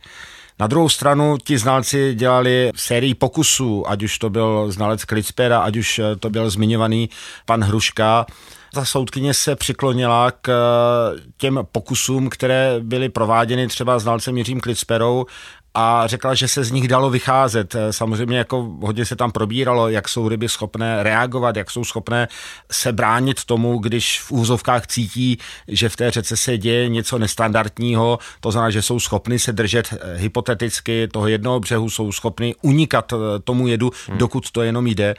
Na 0.60 0.66
druhou 0.66 0.88
stranu 0.88 1.36
ti 1.44 1.58
znalci 1.58 2.14
dělali 2.14 2.70
sérii 2.76 3.14
pokusů, 3.14 3.90
ať 3.90 4.02
už 4.02 4.18
to 4.18 4.30
byl 4.30 4.72
znalec 4.72 5.04
Klitzpera, 5.04 5.60
ať 5.60 5.76
už 5.76 6.00
to 6.20 6.30
byl 6.30 6.50
zmiňovaný 6.50 7.10
pan 7.46 7.64
Hruška, 7.64 8.26
ta 8.74 8.84
soudkyně 8.84 9.34
se 9.34 9.56
přiklonila 9.56 10.30
k 10.30 10.48
eh, 10.48 11.20
těm 11.36 11.60
pokusům, 11.72 12.28
které 12.28 12.76
byly 12.80 13.08
prováděny 13.08 13.68
třeba 13.68 13.98
znalcem 13.98 14.38
Jiřím 14.38 14.60
Klitsperou 14.60 15.26
a 15.74 16.06
řekla, 16.06 16.34
že 16.34 16.48
se 16.48 16.64
z 16.64 16.70
nich 16.70 16.88
dalo 16.88 17.10
vycházet. 17.10 17.74
Eh, 17.74 17.92
samozřejmě 17.92 18.38
jako 18.38 18.76
hodně 18.80 19.04
se 19.04 19.16
tam 19.16 19.32
probíralo, 19.32 19.88
jak 19.88 20.08
jsou 20.08 20.28
ryby 20.28 20.48
schopné 20.48 21.02
reagovat, 21.02 21.56
jak 21.56 21.70
jsou 21.70 21.84
schopné 21.84 22.28
se 22.72 22.92
bránit 22.92 23.44
tomu, 23.44 23.78
když 23.78 24.20
v 24.20 24.32
úzovkách 24.32 24.86
cítí, 24.86 25.38
že 25.68 25.88
v 25.88 25.96
té 25.96 26.10
řece 26.10 26.36
se 26.36 26.58
děje 26.58 26.88
něco 26.88 27.18
nestandardního, 27.18 28.18
to 28.40 28.50
znamená, 28.50 28.70
že 28.70 28.82
jsou 28.82 29.00
schopny 29.00 29.38
se 29.38 29.52
držet 29.52 29.92
eh, 29.92 30.16
hypoteticky 30.16 31.08
toho 31.08 31.28
jednoho 31.28 31.60
břehu, 31.60 31.90
jsou 31.90 32.12
schopny 32.12 32.54
unikat 32.62 33.12
tomu 33.44 33.66
jedu, 33.66 33.90
hmm. 34.08 34.18
dokud 34.18 34.50
to 34.50 34.62
jenom 34.62 34.86
jde. 34.86 35.14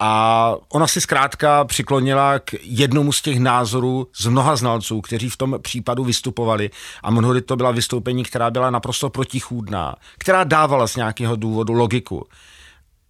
A 0.00 0.54
ona 0.68 0.86
si 0.86 1.00
zkrátka 1.00 1.64
přiklonila 1.64 2.38
k 2.38 2.54
jednomu 2.62 3.12
z 3.12 3.22
těch 3.22 3.38
názorů 3.38 4.06
z 4.16 4.26
mnoha 4.26 4.56
znalců, 4.56 5.00
kteří 5.00 5.28
v 5.28 5.36
tom 5.36 5.58
případu 5.62 6.04
vystupovali. 6.04 6.70
A 7.02 7.10
mnohdy 7.10 7.42
to 7.42 7.56
byla 7.56 7.70
vystoupení, 7.70 8.24
která 8.24 8.50
byla 8.50 8.70
naprosto 8.70 9.10
protichůdná, 9.10 9.94
která 10.18 10.44
dávala 10.44 10.86
z 10.86 10.96
nějakého 10.96 11.36
důvodu 11.36 11.72
logiku 11.72 12.26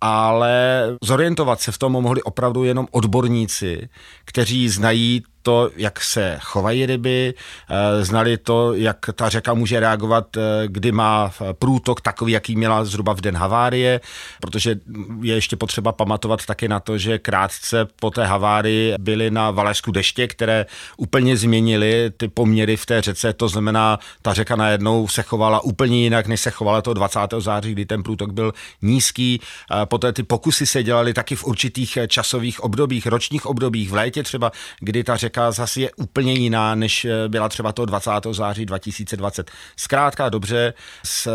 ale 0.00 0.86
zorientovat 1.02 1.60
se 1.60 1.72
v 1.72 1.78
tom 1.78 1.92
mohli 1.92 2.22
opravdu 2.22 2.64
jenom 2.64 2.86
odborníci, 2.90 3.88
kteří 4.24 4.68
znají 4.68 5.22
to, 5.42 5.70
jak 5.76 6.00
se 6.00 6.38
chovají 6.42 6.86
ryby, 6.86 7.34
eh, 7.34 8.04
znali 8.04 8.38
to, 8.38 8.74
jak 8.74 9.10
ta 9.14 9.28
řeka 9.28 9.54
může 9.54 9.80
reagovat, 9.80 10.36
eh, 10.36 10.40
kdy 10.66 10.92
má 10.92 11.32
průtok 11.58 12.00
takový, 12.00 12.32
jaký 12.32 12.56
měla 12.56 12.84
zhruba 12.84 13.12
v 13.12 13.20
den 13.20 13.36
havárie, 13.36 14.00
protože 14.40 14.76
je 15.22 15.34
ještě 15.34 15.56
potřeba 15.56 15.92
pamatovat 15.92 16.46
taky 16.46 16.68
na 16.68 16.80
to, 16.80 16.98
že 16.98 17.18
krátce 17.18 17.86
po 18.00 18.10
té 18.10 18.26
havárii 18.26 18.94
byly 18.98 19.30
na 19.30 19.50
Valašsku 19.50 19.92
deště, 19.92 20.28
které 20.28 20.66
úplně 20.96 21.36
změnily 21.36 22.12
ty 22.16 22.28
poměry 22.28 22.76
v 22.76 22.86
té 22.86 23.02
řece, 23.02 23.32
to 23.32 23.48
znamená, 23.48 23.98
ta 24.22 24.34
řeka 24.34 24.56
najednou 24.56 25.08
se 25.08 25.22
chovala 25.22 25.60
úplně 25.60 26.02
jinak, 26.02 26.26
než 26.26 26.40
se 26.40 26.50
chovala 26.50 26.82
to 26.82 26.94
20. 26.94 27.40
září, 27.40 27.72
kdy 27.72 27.86
ten 27.86 28.02
průtok 28.02 28.32
byl 28.32 28.52
nízký. 28.82 29.40
Poté 29.84 30.12
ty 30.12 30.22
pokusy 30.22 30.66
se 30.66 30.82
dělaly 30.82 31.14
taky 31.14 31.36
v 31.36 31.44
určitých 31.44 31.98
časových 32.08 32.60
obdobích, 32.60 33.06
ročních 33.06 33.46
obdobích, 33.46 33.90
v 33.90 33.94
létě 33.94 34.22
třeba, 34.22 34.52
kdy 34.80 35.04
ta 35.04 35.16
řeka 35.16 35.29
řeka 35.30 35.52
zase 35.52 35.80
je 35.80 35.90
úplně 35.96 36.32
jiná, 36.32 36.74
než 36.74 37.04
eh, 37.04 37.28
byla 37.28 37.48
třeba 37.48 37.72
toho 37.72 37.86
20. 37.86 38.10
září 38.32 38.66
2020. 38.66 39.50
Zkrátka 39.76 40.28
dobře, 40.28 40.74
z 41.04 41.28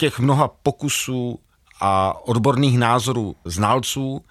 těch 0.00 0.18
mnoha 0.18 0.48
pokusů 0.62 1.38
a 1.80 2.14
odborných 2.26 2.78
názorů 2.78 3.36
znalců 3.44 4.24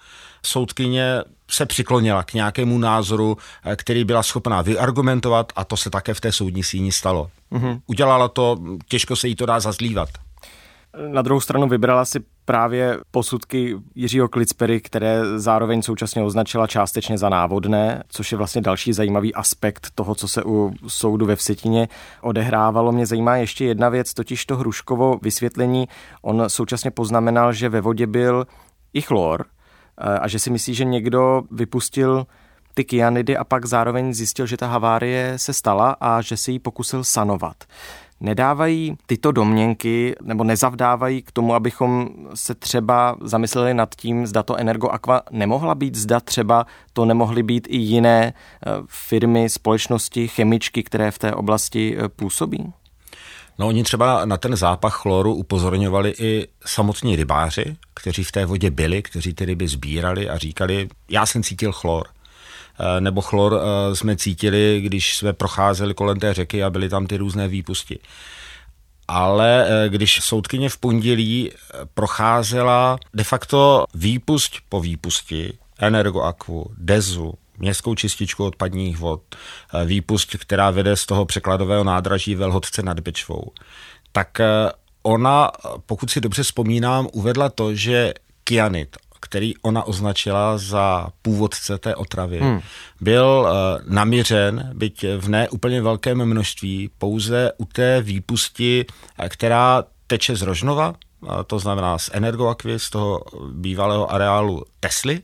soudkyně 0.46 1.22
se 1.50 1.66
přiklonila 1.66 2.22
k 2.22 2.34
nějakému 2.34 2.78
názoru, 2.78 3.36
eh, 3.64 3.76
který 3.76 4.04
byla 4.04 4.22
schopná 4.22 4.62
vyargumentovat 4.62 5.52
a 5.56 5.64
to 5.64 5.76
se 5.76 5.90
také 5.90 6.14
v 6.14 6.20
té 6.20 6.32
soudní 6.32 6.64
síni 6.64 6.92
stalo. 6.92 7.30
Mm-hmm. 7.52 7.80
Udělala 7.86 8.28
to, 8.28 8.58
těžko 8.88 9.16
se 9.16 9.28
jí 9.28 9.36
to 9.36 9.46
dá 9.46 9.60
zazlívat. 9.60 10.08
Na 11.12 11.22
druhou 11.22 11.40
stranu 11.40 11.68
vybrala 11.68 12.04
si 12.04 12.20
právě 12.50 12.98
posudky 13.10 13.76
Jiřího 13.94 14.28
Klicpery, 14.28 14.80
které 14.80 15.38
zároveň 15.38 15.82
současně 15.82 16.22
označila 16.22 16.66
částečně 16.66 17.18
za 17.18 17.28
návodné, 17.28 18.02
což 18.08 18.32
je 18.32 18.38
vlastně 18.38 18.60
další 18.60 18.92
zajímavý 18.92 19.34
aspekt 19.34 19.86
toho, 19.94 20.14
co 20.14 20.28
se 20.28 20.44
u 20.44 20.72
soudu 20.88 21.26
ve 21.26 21.36
Vsetíně 21.36 21.88
odehrávalo. 22.20 22.92
Mě 22.92 23.06
zajímá 23.06 23.36
ještě 23.36 23.64
jedna 23.64 23.88
věc, 23.88 24.14
totiž 24.14 24.46
to 24.46 24.56
Hruškovo 24.56 25.18
vysvětlení. 25.22 25.88
On 26.22 26.44
současně 26.46 26.90
poznamenal, 26.90 27.52
že 27.52 27.68
ve 27.68 27.80
vodě 27.80 28.06
byl 28.06 28.46
i 28.94 29.00
chlor 29.00 29.44
eh, 29.98 30.18
a 30.18 30.28
že 30.28 30.38
si 30.38 30.50
myslí, 30.50 30.74
že 30.74 30.84
někdo 30.84 31.42
vypustil 31.50 32.26
ty 32.74 32.84
kyanidy 32.84 33.36
a 33.36 33.44
pak 33.44 33.66
zároveň 33.66 34.14
zjistil, 34.14 34.46
že 34.46 34.56
ta 34.56 34.66
havárie 34.66 35.38
se 35.38 35.52
stala 35.52 35.96
a 36.00 36.20
že 36.22 36.36
se 36.36 36.50
jí 36.50 36.58
pokusil 36.58 37.04
sanovat 37.04 37.56
nedávají 38.20 38.96
tyto 39.06 39.32
domněnky 39.32 40.14
nebo 40.22 40.44
nezavdávají 40.44 41.22
k 41.22 41.32
tomu, 41.32 41.54
abychom 41.54 42.08
se 42.34 42.54
třeba 42.54 43.16
zamysleli 43.22 43.74
nad 43.74 43.94
tím, 43.94 44.26
zda 44.26 44.42
to 44.42 44.56
Energoaqua 44.56 45.22
nemohla 45.30 45.74
být, 45.74 45.94
zda 45.94 46.20
třeba 46.20 46.66
to 46.92 47.04
nemohly 47.04 47.42
být 47.42 47.66
i 47.70 47.76
jiné 47.76 48.32
eh, 48.32 48.70
firmy, 48.88 49.48
společnosti, 49.48 50.28
chemičky, 50.28 50.82
které 50.82 51.10
v 51.10 51.18
té 51.18 51.34
oblasti 51.34 51.96
eh, 51.98 52.08
působí? 52.08 52.72
No 53.58 53.68
oni 53.68 53.82
třeba 53.82 54.24
na 54.24 54.36
ten 54.36 54.56
zápach 54.56 54.94
chloru 54.94 55.34
upozorňovali 55.34 56.14
i 56.18 56.48
samotní 56.66 57.16
rybáři, 57.16 57.76
kteří 57.94 58.24
v 58.24 58.32
té 58.32 58.46
vodě 58.46 58.70
byli, 58.70 59.02
kteří 59.02 59.34
ty 59.34 59.44
ryby 59.44 59.68
sbírali 59.68 60.28
a 60.28 60.38
říkali, 60.38 60.88
já 61.10 61.26
jsem 61.26 61.42
cítil 61.42 61.72
chlor. 61.72 62.06
Eh, 62.80 63.00
nebo 63.00 63.20
chlor 63.20 63.60
eh, 63.60 63.96
jsme 63.96 64.16
cítili, 64.16 64.80
když 64.80 65.16
jsme 65.16 65.32
procházeli 65.32 65.94
kolem 65.94 66.20
té 66.20 66.34
řeky 66.34 66.64
a 66.64 66.70
byly 66.70 66.88
tam 66.88 67.06
ty 67.06 67.16
různé 67.16 67.48
výpusti. 67.48 67.98
Ale 69.08 69.66
eh, 69.68 69.88
když 69.88 70.20
soudkyně 70.22 70.68
v 70.68 70.78
pondělí 70.78 71.50
procházela 71.94 72.98
de 73.14 73.24
facto 73.24 73.84
výpust 73.94 74.56
po 74.68 74.80
výpusti, 74.80 75.52
energoakvu, 75.78 76.66
dezu, 76.78 77.34
městskou 77.58 77.94
čističku 77.94 78.44
odpadních 78.44 78.98
vod, 78.98 79.22
výpust, 79.84 80.36
která 80.36 80.70
vede 80.70 80.96
z 80.96 81.06
toho 81.06 81.24
překladového 81.24 81.84
nádraží 81.84 82.34
Velhodce 82.34 82.82
nad 82.82 83.00
Bečvou, 83.00 83.50
tak 84.12 84.38
ona, 85.02 85.50
pokud 85.86 86.10
si 86.10 86.20
dobře 86.20 86.42
vzpomínám, 86.42 87.08
uvedla 87.12 87.48
to, 87.48 87.74
že 87.74 88.14
kyanit 88.44 88.96
který 89.30 89.56
ona 89.62 89.82
označila 89.82 90.58
za 90.58 91.08
původce 91.22 91.78
té 91.78 91.94
otravy, 91.94 92.38
hmm. 92.38 92.60
byl 93.00 93.46
uh, 93.46 93.92
namířen, 93.94 94.70
byť 94.74 95.04
v 95.18 95.28
ne 95.28 95.48
úplně 95.48 95.82
velkém 95.82 96.24
množství, 96.24 96.90
pouze 96.98 97.52
u 97.58 97.64
té 97.64 98.02
výpusti, 98.02 98.86
eh, 99.18 99.28
která 99.28 99.84
teče 100.06 100.36
z 100.36 100.42
Rožnova, 100.42 100.94
to 101.46 101.58
znamená 101.58 101.98
z 101.98 102.10
Energoakvy, 102.12 102.78
z 102.78 102.90
toho 102.90 103.24
bývalého 103.52 104.12
areálu 104.12 104.64
Tesly, 104.80 105.22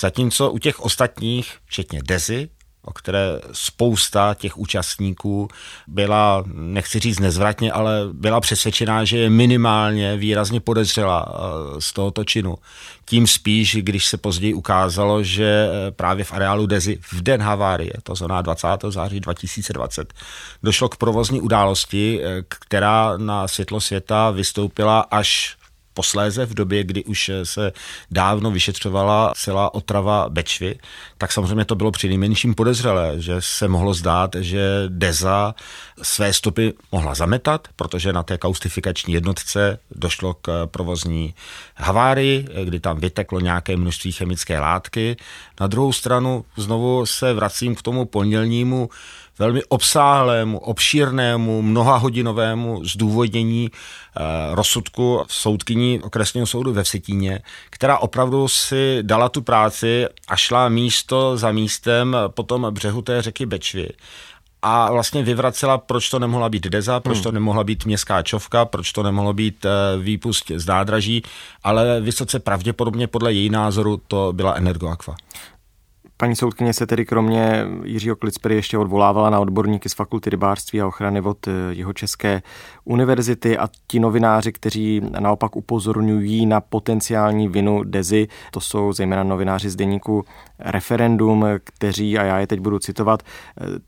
zatímco 0.00 0.50
u 0.50 0.58
těch 0.58 0.80
ostatních, 0.80 1.56
včetně 1.66 2.00
Dezy, 2.02 2.48
o 2.82 2.92
které 2.92 3.40
spousta 3.52 4.34
těch 4.34 4.58
účastníků 4.58 5.48
byla, 5.86 6.44
nechci 6.46 6.98
říct 6.98 7.20
nezvratně, 7.20 7.72
ale 7.72 8.00
byla 8.12 8.40
přesvědčená, 8.40 9.04
že 9.04 9.18
je 9.18 9.30
minimálně 9.30 10.16
výrazně 10.16 10.60
podezřela 10.60 11.26
eh, 11.28 11.80
z 11.80 11.92
tohoto 11.92 12.24
činu. 12.24 12.56
Tím 13.04 13.26
spíš, 13.26 13.76
když 13.76 14.06
se 14.06 14.16
později 14.16 14.54
ukázalo, 14.54 15.22
že 15.22 15.70
eh, 15.70 15.90
právě 15.90 16.24
v 16.24 16.32
areálu 16.32 16.66
Dezi 16.66 16.98
v 17.12 17.22
den 17.22 17.42
havárie, 17.42 17.92
to 18.02 18.14
znamená 18.14 18.42
20. 18.42 18.68
září 18.88 19.20
2020, 19.20 20.14
došlo 20.62 20.88
k 20.88 20.96
provozní 20.96 21.40
události, 21.40 22.20
eh, 22.22 22.42
která 22.48 23.16
na 23.16 23.48
světlo 23.48 23.80
světa 23.80 24.30
vystoupila 24.30 25.00
až 25.00 25.56
posléze 25.94 26.46
v 26.46 26.54
době, 26.54 26.84
kdy 26.84 27.04
už 27.04 27.30
se 27.44 27.72
dávno 28.10 28.50
vyšetřovala 28.50 29.32
celá 29.36 29.74
otrava 29.74 30.28
Bečvy, 30.28 30.78
tak 31.20 31.32
samozřejmě 31.32 31.64
to 31.64 31.74
bylo 31.74 31.90
při 31.90 32.08
nejmenším 32.08 32.54
podezřelé, 32.54 33.14
že 33.16 33.36
se 33.38 33.68
mohlo 33.68 33.94
zdát, 33.94 34.36
že 34.40 34.84
Deza 34.88 35.54
své 36.02 36.32
stopy 36.32 36.72
mohla 36.92 37.14
zametat, 37.14 37.68
protože 37.76 38.12
na 38.12 38.22
té 38.22 38.38
kaustifikační 38.38 39.14
jednotce 39.14 39.78
došlo 39.90 40.34
k 40.34 40.66
provozní 40.66 41.34
havárii, 41.76 42.46
kdy 42.64 42.80
tam 42.80 43.00
vyteklo 43.00 43.40
nějaké 43.40 43.76
množství 43.76 44.12
chemické 44.12 44.60
látky. 44.60 45.16
Na 45.60 45.66
druhou 45.66 45.92
stranu 45.92 46.44
znovu 46.56 47.06
se 47.06 47.32
vracím 47.32 47.74
k 47.74 47.82
tomu 47.82 48.04
pondělnímu 48.04 48.88
velmi 49.40 49.64
obsáhlému, 49.64 50.58
obšírnému, 50.58 51.62
mnohahodinovému 51.62 52.84
zdůvodnění 52.84 53.70
eh, 53.70 54.20
rozsudku 54.54 55.24
soudkyní 55.28 56.00
okresního 56.02 56.46
soudu 56.46 56.72
ve 56.72 56.82
Vsetíně, 56.82 57.40
která 57.70 57.98
opravdu 57.98 58.48
si 58.48 58.98
dala 59.02 59.28
tu 59.28 59.42
práci 59.42 60.06
a 60.28 60.36
šla 60.36 60.68
místo 61.10 61.36
za 61.36 61.52
místem 61.52 62.16
po 62.28 62.42
tom 62.42 62.66
břehu 62.70 63.02
té 63.02 63.22
řeky 63.22 63.46
Bečvy 63.46 63.88
a 64.62 64.92
vlastně 64.92 65.22
vyvracela, 65.22 65.78
proč 65.78 66.08
to 66.08 66.18
nemohla 66.18 66.48
být 66.48 66.66
Deza, 66.66 67.00
proč 67.00 67.16
hmm. 67.16 67.22
to 67.22 67.32
nemohla 67.32 67.64
být 67.64 67.86
městská 67.86 68.22
čovka, 68.22 68.64
proč 68.64 68.92
to 68.92 69.02
nemohlo 69.02 69.32
být 69.32 69.64
eh, 69.64 69.98
výpust 69.98 70.50
z 70.54 70.66
nádraží, 70.66 71.22
ale 71.64 72.00
vysoce 72.00 72.38
pravděpodobně 72.38 73.06
podle 73.06 73.32
její 73.32 73.50
názoru 73.50 74.00
to 74.08 74.32
byla 74.32 74.54
Energoaqua. 74.54 75.14
Paní 76.16 76.36
soudkyně 76.36 76.72
se 76.72 76.86
tedy 76.86 77.06
kromě 77.06 77.66
Jiřího 77.84 78.16
Klicpery 78.16 78.54
ještě 78.54 78.78
odvolávala 78.78 79.30
na 79.30 79.40
odborníky 79.40 79.88
z 79.88 79.94
Fakulty 79.94 80.30
rybářství 80.30 80.80
a 80.80 80.86
ochrany 80.86 81.20
vod 81.20 81.48
eh, 81.48 81.50
jeho 81.70 81.92
České 81.92 82.42
univerzity 82.84 83.58
a 83.58 83.68
ti 83.86 84.00
novináři, 84.00 84.52
kteří 84.52 85.00
naopak 85.20 85.56
upozorňují 85.56 86.46
na 86.46 86.60
potenciální 86.60 87.48
vinu 87.48 87.84
Dezy, 87.84 88.28
to 88.50 88.60
jsou 88.60 88.92
zejména 88.92 89.22
novináři 89.22 89.70
z 89.70 89.76
deníku 89.76 90.24
Referendum, 90.58 91.44
kteří, 91.64 92.18
a 92.18 92.22
já 92.22 92.38
je 92.38 92.46
teď 92.46 92.60
budu 92.60 92.78
citovat, 92.78 93.22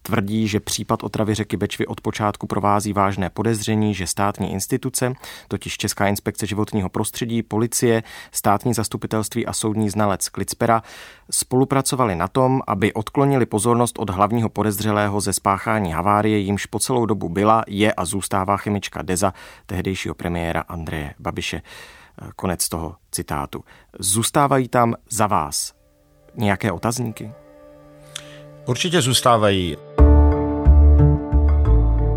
tvrdí, 0.02 0.48
že 0.48 0.60
případ 0.60 1.02
otravy 1.02 1.34
řeky 1.34 1.56
Bečvy 1.56 1.86
od 1.86 2.00
počátku 2.00 2.46
provází 2.46 2.92
vážné 2.92 3.30
podezření, 3.30 3.94
že 3.94 4.06
státní 4.06 4.52
instituce, 4.52 5.12
totiž 5.48 5.76
Česká 5.76 6.08
inspekce 6.08 6.46
životního 6.46 6.88
prostředí, 6.88 7.42
policie, 7.42 8.02
státní 8.32 8.74
zastupitelství 8.74 9.46
a 9.46 9.52
soudní 9.52 9.90
znalec 9.90 10.28
Klicpera 10.28 10.82
spolupracovali 11.30 12.16
na 12.16 12.28
tom, 12.28 12.60
aby 12.66 12.92
odklonili 12.92 13.46
pozornost 13.46 13.98
od 13.98 14.10
hlavního 14.10 14.48
podezřelého 14.48 15.20
ze 15.20 15.32
spáchání 15.32 15.92
havárie, 15.92 16.38
jimž 16.38 16.66
po 16.66 16.78
celou 16.78 17.06
dobu 17.06 17.28
byla, 17.28 17.64
je 17.66 17.92
a 17.92 18.04
zůstává 18.04 18.56
chemička 18.56 18.81
Deza, 19.02 19.32
tehdejšího 19.66 20.14
premiéra 20.14 20.60
Andreje 20.60 21.14
Babiše. 21.18 21.62
Konec 22.36 22.68
toho 22.68 22.96
citátu. 23.10 23.64
Zůstávají 23.98 24.68
tam 24.68 24.94
za 25.10 25.26
vás 25.26 25.72
nějaké 26.36 26.72
otazníky? 26.72 27.32
Určitě 28.66 29.00
zůstávají. 29.00 29.76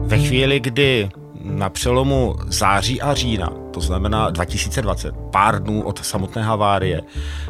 Ve 0.02 0.18
chvíli, 0.18 0.60
kdy 0.60 1.10
na 1.44 1.70
přelomu 1.70 2.36
září 2.48 3.02
a 3.02 3.14
října, 3.14 3.50
to 3.72 3.82
znamená 3.82 4.30
2020, 4.30 5.16
pár 5.32 5.64
dnů 5.64 5.84
od 5.84 6.06
samotné 6.06 6.44
havárie, 6.44 7.02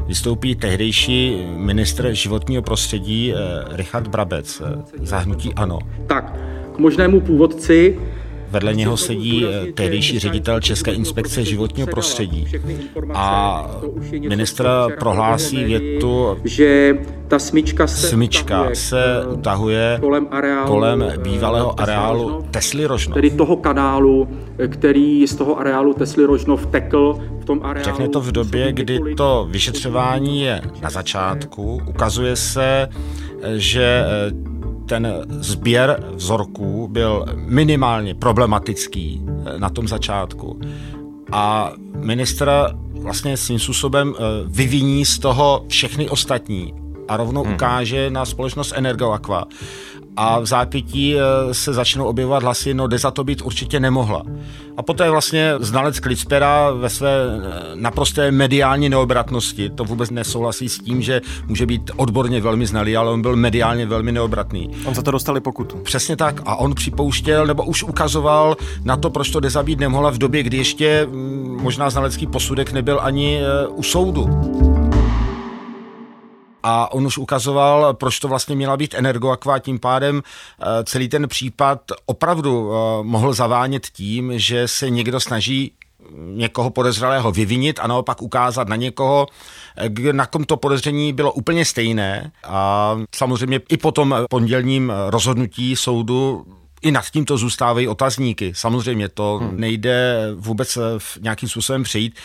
vystoupí 0.07 0.55
tehdejší 0.55 1.45
ministr 1.55 2.13
životního 2.13 2.61
prostředí 2.61 3.33
eh, 3.33 3.37
Richard 3.69 4.07
Brabec, 4.07 4.61
eh, 4.65 4.83
zahnutí 5.05 5.53
ANO. 5.53 5.79
Tak, 6.07 6.33
k 6.75 6.77
možnému 6.77 7.21
původci 7.21 7.99
Vedle 8.49 8.73
něho 8.73 8.97
sedí 8.97 9.45
eh, 9.45 9.71
tehdejší 9.71 10.19
ředitel 10.19 10.59
České 10.59 10.91
inspekce 10.91 11.43
životního 11.43 11.87
prostředí. 11.87 12.47
A 13.13 13.67
ministr 14.19 14.67
prohlásí 14.99 15.63
větu, 15.63 16.37
že 16.43 16.97
ta 17.27 17.39
smyčka 17.39 17.87
se, 17.87 18.07
smyčka 18.07 18.69
se 18.73 19.25
utahuje 19.33 19.97
kolem, 19.99 20.27
areálu, 20.31 20.67
kolem 20.67 21.13
bývalého 21.17 21.79
areálu 21.81 22.45
Tesly 22.51 22.85
Rožnov. 22.85 23.13
Tedy 23.13 23.29
toho 23.29 23.55
kanálu, 23.55 24.27
který 24.67 25.27
z 25.27 25.35
toho 25.35 25.59
areálu 25.59 25.93
Tesly 25.93 26.25
Rožnov 26.25 26.65
tekl 26.65 27.19
v 27.39 27.45
tom 27.45 27.59
areálu. 27.63 27.85
Řekne 27.85 28.09
to 28.09 28.21
v 28.21 28.31
době, 28.31 28.71
kdy 28.71 28.99
to 29.17 29.47
vyšetřování 29.49 30.41
je 30.41 30.61
na 30.81 30.89
začátku. 30.89 31.81
Ukazuje 31.87 32.35
se, 32.35 32.87
že 33.55 34.05
eh, 34.05 34.54
ten 34.85 35.07
sběr 35.29 36.03
vzorků 36.15 36.87
byl 36.87 37.25
minimálně 37.35 38.15
problematický 38.15 39.21
eh, 39.25 39.59
na 39.59 39.69
tom 39.69 39.87
začátku. 39.87 40.59
A 41.31 41.73
ministr 41.95 42.51
vlastně 42.99 43.37
svým 43.37 43.59
způsobem 43.59 44.13
eh, 44.15 44.21
vyviní 44.45 45.05
z 45.05 45.19
toho 45.19 45.65
všechny 45.67 46.09
ostatní 46.09 46.73
a 47.07 47.17
rovnou 47.17 47.43
hmm. 47.43 47.53
ukáže 47.53 48.09
na 48.09 48.25
společnost 48.25 48.73
Energoaqua 48.75 49.47
a 50.15 50.39
v 50.39 50.45
zápětí 50.45 51.15
eh, 51.15 51.53
se 51.53 51.73
začnou 51.73 52.05
objevovat 52.05 52.43
hlasy, 52.43 52.73
no 52.73 52.87
Deza 52.87 53.11
to 53.11 53.23
být 53.23 53.41
určitě 53.41 53.79
nemohla. 53.79 54.23
A 54.77 54.81
poté 54.83 55.09
vlastně 55.09 55.53
znalec 55.59 55.99
Klitzpera 55.99 56.71
ve 56.71 56.89
své 56.89 57.09
eh, 57.09 57.61
naprosté 57.75 58.31
mediální 58.31 58.89
neobratnosti, 58.89 59.69
to 59.69 59.83
vůbec 59.83 60.09
nesouhlasí 60.09 60.69
s 60.69 60.79
tím, 60.79 61.01
že 61.01 61.21
může 61.47 61.65
být 61.65 61.91
odborně 61.95 62.41
velmi 62.41 62.65
znalý, 62.65 62.97
ale 62.97 63.11
on 63.11 63.21
byl 63.21 63.35
mediálně 63.35 63.85
velmi 63.85 64.11
neobratný. 64.11 64.69
On 64.85 64.95
za 64.95 65.01
to 65.01 65.11
dostali 65.11 65.41
pokutu. 65.41 65.77
Přesně 65.77 66.15
tak. 66.15 66.41
A 66.45 66.55
on 66.55 66.75
připouštěl, 66.75 67.47
nebo 67.47 67.63
už 67.63 67.83
ukazoval 67.83 68.55
na 68.83 68.97
to, 68.97 69.09
proč 69.09 69.29
to 69.29 69.39
Deza 69.39 69.63
být 69.63 69.79
nemohla 69.79 70.09
v 70.09 70.17
době, 70.17 70.43
kdy 70.43 70.57
ještě 70.57 71.07
mm, 71.11 71.59
možná 71.61 71.89
znalecký 71.89 72.27
posudek 72.27 72.71
nebyl 72.71 72.99
ani 73.03 73.39
eh, 73.41 73.67
u 73.67 73.83
soudu 73.83 74.29
a 76.67 76.93
on 76.93 77.05
už 77.05 77.17
ukazoval, 77.17 77.93
proč 77.93 78.19
to 78.19 78.27
vlastně 78.27 78.55
měla 78.55 78.77
být 78.77 78.93
Energoaqua, 78.93 79.59
tím 79.59 79.79
pádem 79.79 80.21
eh, 80.23 80.83
celý 80.83 81.09
ten 81.09 81.27
případ 81.27 81.81
opravdu 82.05 82.71
eh, 82.71 83.03
mohl 83.03 83.33
zavánět 83.33 83.87
tím, 83.87 84.31
že 84.35 84.67
se 84.67 84.89
někdo 84.89 85.19
snaží 85.19 85.71
někoho 86.15 86.69
podezřelého 86.69 87.31
vyvinit 87.31 87.79
a 87.79 87.87
naopak 87.87 88.21
ukázat 88.21 88.67
na 88.67 88.75
někoho, 88.75 89.27
eh, 89.77 90.13
na 90.13 90.25
kom 90.25 90.43
to 90.43 90.57
podezření 90.57 91.13
bylo 91.13 91.31
úplně 91.31 91.65
stejné. 91.65 92.31
A 92.43 92.95
samozřejmě 93.15 93.59
i 93.69 93.77
po 93.77 93.91
tom 93.91 94.15
pondělním 94.29 94.93
rozhodnutí 95.09 95.75
soudu 95.75 96.45
i 96.81 96.91
nad 96.91 97.05
tímto 97.05 97.37
zůstávají 97.37 97.87
otazníky. 97.87 98.53
Samozřejmě 98.55 99.09
to 99.09 99.37
hmm. 99.37 99.59
nejde 99.59 100.27
vůbec 100.35 100.77
nějakým 101.21 101.49
způsobem 101.49 101.83
přejít. 101.83 102.15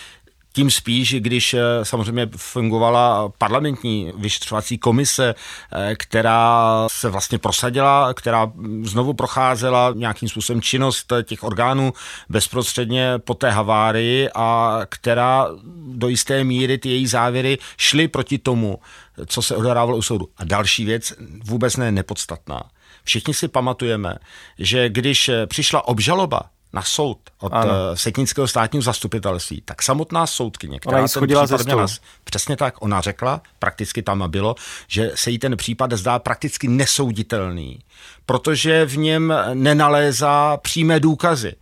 Tím 0.52 0.70
spíš, 0.70 1.14
když 1.14 1.54
eh, 1.54 1.60
samozřejmě 1.82 2.28
fungovala 2.36 3.32
parlamentní 3.38 4.12
vyšetřovací 4.16 4.78
komise, 4.78 5.34
eh, 5.72 5.94
která 5.94 6.86
se 6.90 7.08
vlastně 7.08 7.38
prosadila, 7.38 8.14
která 8.14 8.52
znovu 8.82 9.12
procházela 9.12 9.92
nějakým 9.96 10.28
způsobem 10.28 10.62
činnost 10.62 11.12
těch 11.22 11.42
orgánů 11.42 11.92
bezprostředně 12.28 13.12
po 13.18 13.34
té 13.34 13.50
havárii 13.50 14.28
a 14.34 14.80
která 14.88 15.48
do 15.86 16.08
jisté 16.08 16.44
míry 16.44 16.78
ty 16.78 16.88
její 16.88 17.06
závěry 17.06 17.58
šly 17.76 18.08
proti 18.08 18.38
tomu, 18.38 18.78
co 19.26 19.42
se 19.42 19.56
odehrávalo 19.56 19.96
u 19.96 20.02
soudu. 20.02 20.28
A 20.36 20.44
další 20.44 20.84
věc, 20.84 21.12
vůbec 21.44 21.76
ne 21.76 21.92
nepodstatná. 21.92 22.62
Všichni 23.04 23.34
si 23.34 23.48
pamatujeme, 23.48 24.14
že 24.58 24.88
když 24.88 25.30
přišla 25.46 25.88
obžaloba 25.88 26.40
na 26.72 26.82
soud 26.82 27.18
od 27.40 27.52
ano. 27.52 27.72
Eh, 27.72 27.96
Setnického 27.96 28.48
státního 28.48 28.82
zastupitelství, 28.82 29.62
tak 29.64 29.82
samotná 29.82 30.26
soudkyně, 30.26 30.80
která 30.80 30.98
ona 30.98 31.08
ten 31.08 31.26
případ 31.26 31.64
měla, 31.64 31.86
přesně 32.24 32.56
tak, 32.56 32.82
ona 32.82 33.00
řekla, 33.00 33.42
prakticky 33.58 34.02
tam 34.02 34.30
bylo, 34.30 34.54
že 34.88 35.12
se 35.14 35.30
jí 35.30 35.38
ten 35.38 35.56
případ 35.56 35.92
zdá 35.92 36.18
prakticky 36.18 36.68
nesouditelný, 36.68 37.78
protože 38.26 38.86
v 38.86 38.96
něm 38.96 39.34
nenalézá 39.54 40.56
přímé 40.56 41.00
důkazy 41.00 41.54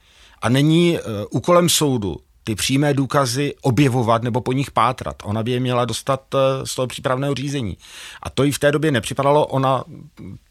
a 0.43 0.49
není 0.49 0.99
uh, 0.99 1.01
úkolem 1.31 1.69
soudu 1.69 2.17
ty 2.45 2.55
přímé 2.55 2.95
důkazy 2.95 3.55
objevovat 3.63 4.23
nebo 4.23 4.41
po 4.41 4.53
nich 4.53 4.71
pátrat. 4.71 5.17
Ona 5.25 5.43
by 5.43 5.51
je 5.51 5.61
měla 5.61 5.85
dostat 5.85 6.35
z 6.65 6.75
toho 6.75 6.87
přípravného 6.87 7.35
řízení. 7.35 7.77
A 8.23 8.31
to 8.31 8.45
jí 8.45 8.53
v 8.53 8.59
té 8.59 8.73
době 8.73 8.91
nepřipadalo, 8.91 9.47
ona 9.47 9.85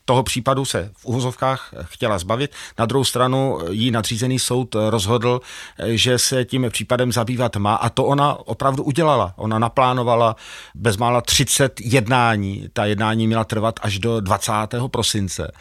toho 0.08 0.24
případu 0.24 0.66
se 0.66 0.92
v 0.98 1.06
uvozovkách 1.06 1.74
chtěla 1.82 2.20
zbavit. 2.20 2.52
Na 2.80 2.86
druhou 2.86 3.04
stranu 3.04 3.60
jí 3.70 3.92
nadřízený 3.92 4.40
soud 4.40 4.76
rozhodl, 4.90 5.42
že 5.86 6.20
se 6.20 6.46
tím 6.46 6.66
případem 6.70 7.12
zabývat 7.12 7.56
má 7.56 7.76
a 7.76 7.90
to 7.90 8.06
ona 8.06 8.48
opravdu 8.48 8.84
udělala. 8.84 9.34
Ona 9.36 9.60
naplánovala 9.60 10.36
bezmála 10.76 11.22
30 11.22 11.82
jednání. 11.82 12.70
Ta 12.74 12.86
jednání 12.86 13.28
měla 13.28 13.44
trvat 13.44 13.80
až 13.84 14.00
do 14.00 14.20
20. 14.20 14.52
prosince 14.88 15.52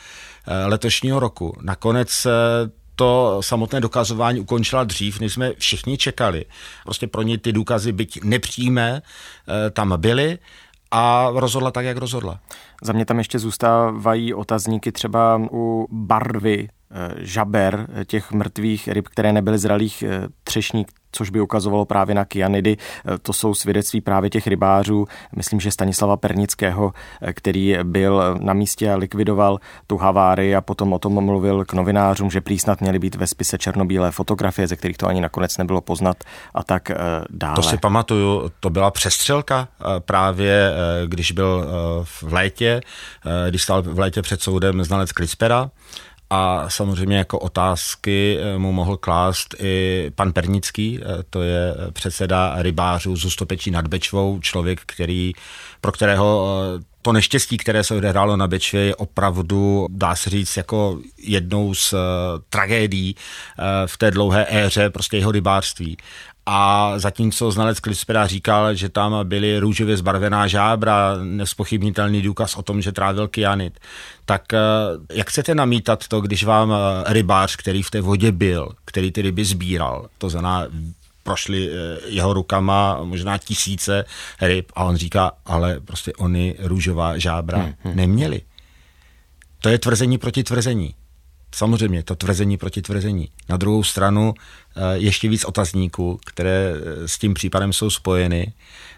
eh, 0.46 0.66
letošního 0.66 1.20
roku. 1.20 1.56
Nakonec 1.62 2.26
eh, 2.26 2.30
to 2.96 3.38
samotné 3.40 3.80
dokazování 3.80 4.40
ukončila 4.40 4.84
dřív, 4.84 5.20
než 5.20 5.32
jsme 5.32 5.52
všichni 5.58 5.98
čekali. 5.98 6.44
Prostě 6.84 7.06
pro 7.06 7.22
ně 7.22 7.38
ty 7.38 7.52
důkazy, 7.52 7.92
byť 7.92 8.20
nepřímé, 8.24 9.02
eh, 9.02 9.70
tam 9.70 9.94
byly 9.96 10.38
a 10.96 11.30
rozhodla 11.34 11.70
tak, 11.70 11.84
jak 11.84 11.96
rozhodla. 11.96 12.38
Za 12.82 12.92
mě 12.92 13.04
tam 13.04 13.18
ještě 13.18 13.38
zůstávají 13.38 14.34
otazníky 14.34 14.92
třeba 14.92 15.40
u 15.52 15.86
barvy 15.90 16.68
eh, 16.68 17.14
žaber 17.18 17.88
těch 18.06 18.32
mrtvých 18.32 18.88
ryb, 18.88 19.08
které 19.08 19.32
nebyly 19.32 19.58
zralých 19.58 20.02
eh, 20.02 20.28
třešník, 20.44 20.92
což 21.16 21.30
by 21.30 21.40
ukazovalo 21.40 21.84
právě 21.84 22.14
na 22.14 22.24
kyanidy. 22.24 22.76
To 23.22 23.32
jsou 23.32 23.54
svědectví 23.54 24.00
právě 24.00 24.30
těch 24.30 24.46
rybářů, 24.46 25.06
myslím, 25.36 25.60
že 25.60 25.70
Stanislava 25.70 26.16
Pernického, 26.16 26.92
který 27.32 27.76
byl 27.82 28.36
na 28.40 28.52
místě 28.52 28.92
a 28.92 28.96
likvidoval 28.96 29.58
tu 29.86 29.96
havárii 29.96 30.54
a 30.54 30.60
potom 30.60 30.92
o 30.92 30.98
tom 30.98 31.24
mluvil 31.24 31.64
k 31.64 31.72
novinářům, 31.72 32.30
že 32.30 32.40
prý 32.40 32.58
snad 32.58 32.80
měly 32.80 32.98
být 32.98 33.14
ve 33.14 33.26
spise 33.26 33.58
černobílé 33.58 34.10
fotografie, 34.10 34.68
ze 34.68 34.76
kterých 34.76 34.96
to 34.96 35.06
ani 35.06 35.20
nakonec 35.20 35.58
nebylo 35.58 35.80
poznat 35.80 36.16
a 36.54 36.62
tak 36.62 36.90
dále. 37.30 37.56
To 37.56 37.62
si 37.62 37.76
pamatuju, 37.76 38.50
to 38.60 38.70
byla 38.70 38.90
přestřelka 38.90 39.68
právě, 39.98 40.72
když 41.06 41.32
byl 41.32 41.66
v 42.04 42.32
létě, 42.32 42.80
když 43.50 43.62
stál 43.62 43.82
v 43.82 43.98
létě 43.98 44.22
před 44.22 44.42
soudem 44.42 44.84
znalec 44.84 45.12
Krispera, 45.12 45.70
a 46.30 46.70
samozřejmě 46.70 47.16
jako 47.16 47.38
otázky 47.38 48.38
eh, 48.40 48.58
mu 48.58 48.72
mohl 48.72 48.96
klást 48.96 49.54
i 49.58 50.06
pan 50.14 50.32
Pernický, 50.32 51.00
eh, 51.02 51.22
to 51.30 51.42
je 51.42 51.74
předseda 51.92 52.54
rybářů 52.58 53.16
z 53.16 53.24
Ustopečí 53.24 53.70
nad 53.70 53.88
Bečvou, 53.88 54.40
člověk, 54.40 54.80
který, 54.86 55.32
pro 55.80 55.92
kterého 55.92 56.48
eh, 56.78 56.84
to 57.02 57.12
neštěstí, 57.12 57.56
které 57.56 57.84
se 57.84 57.94
odehrálo 57.94 58.36
na 58.36 58.46
Bečvě, 58.46 58.82
je 58.82 58.94
opravdu, 58.94 59.86
dá 59.90 60.16
se 60.16 60.30
říct, 60.30 60.56
jako 60.56 60.98
jednou 61.18 61.74
z 61.74 61.92
uh, 61.92 61.98
tragédií 62.50 63.14
uh, 63.14 63.64
v 63.86 63.98
té 63.98 64.10
dlouhé 64.10 64.46
éře 64.50 64.90
prostě 64.90 65.16
jeho 65.16 65.32
rybářství. 65.32 65.96
A 66.46 66.92
zatímco 66.98 67.50
znalec 67.50 67.80
Klispera 67.80 68.26
říkal, 68.26 68.74
že 68.74 68.88
tam 68.88 69.28
byly 69.28 69.58
růžově 69.58 69.96
zbarvená 69.96 70.46
žábra, 70.46 71.16
nespochybnitelný 71.22 72.22
důkaz 72.22 72.56
o 72.56 72.62
tom, 72.62 72.82
že 72.82 72.92
trávil 72.92 73.28
kyanit, 73.28 73.80
tak 74.24 74.52
eh, 74.54 74.58
jak 75.12 75.30
chcete 75.30 75.54
namítat 75.54 76.08
to, 76.08 76.20
když 76.20 76.44
vám 76.44 76.72
eh, 76.72 77.12
rybář, 77.12 77.56
který 77.56 77.82
v 77.82 77.90
té 77.90 78.00
vodě 78.00 78.32
byl, 78.32 78.72
který 78.84 79.12
ty 79.12 79.22
ryby 79.22 79.44
sbíral, 79.44 80.08
to 80.18 80.28
znamená 80.30 80.66
prošly 81.22 81.70
eh, 81.70 81.98
jeho 82.06 82.32
rukama 82.32 82.98
možná 83.02 83.38
tisíce 83.38 84.04
ryb 84.40 84.72
a 84.74 84.84
on 84.84 84.96
říká, 84.96 85.32
ale 85.46 85.80
prostě 85.80 86.12
oni 86.12 86.54
růžová 86.58 87.18
žábra 87.18 87.58
hmm, 87.58 87.74
hmm. 87.84 87.96
neměli. 87.96 88.40
To 89.60 89.68
je 89.68 89.78
tvrzení 89.78 90.18
proti 90.18 90.44
tvrzení. 90.44 90.94
Samozřejmě, 91.54 92.02
to 92.02 92.14
tvrzení 92.16 92.56
proti 92.56 92.82
tvrzení. 92.82 93.28
Na 93.48 93.56
druhou 93.56 93.82
stranu 93.82 94.34
eh, 94.34 94.80
ještě 94.94 95.28
víc 95.28 95.44
otazníků, 95.44 96.18
které 96.26 96.72
eh, 96.74 97.08
s 97.08 97.18
tím 97.18 97.34
případem 97.34 97.72
jsou 97.72 97.90
spojeny, 97.90 98.52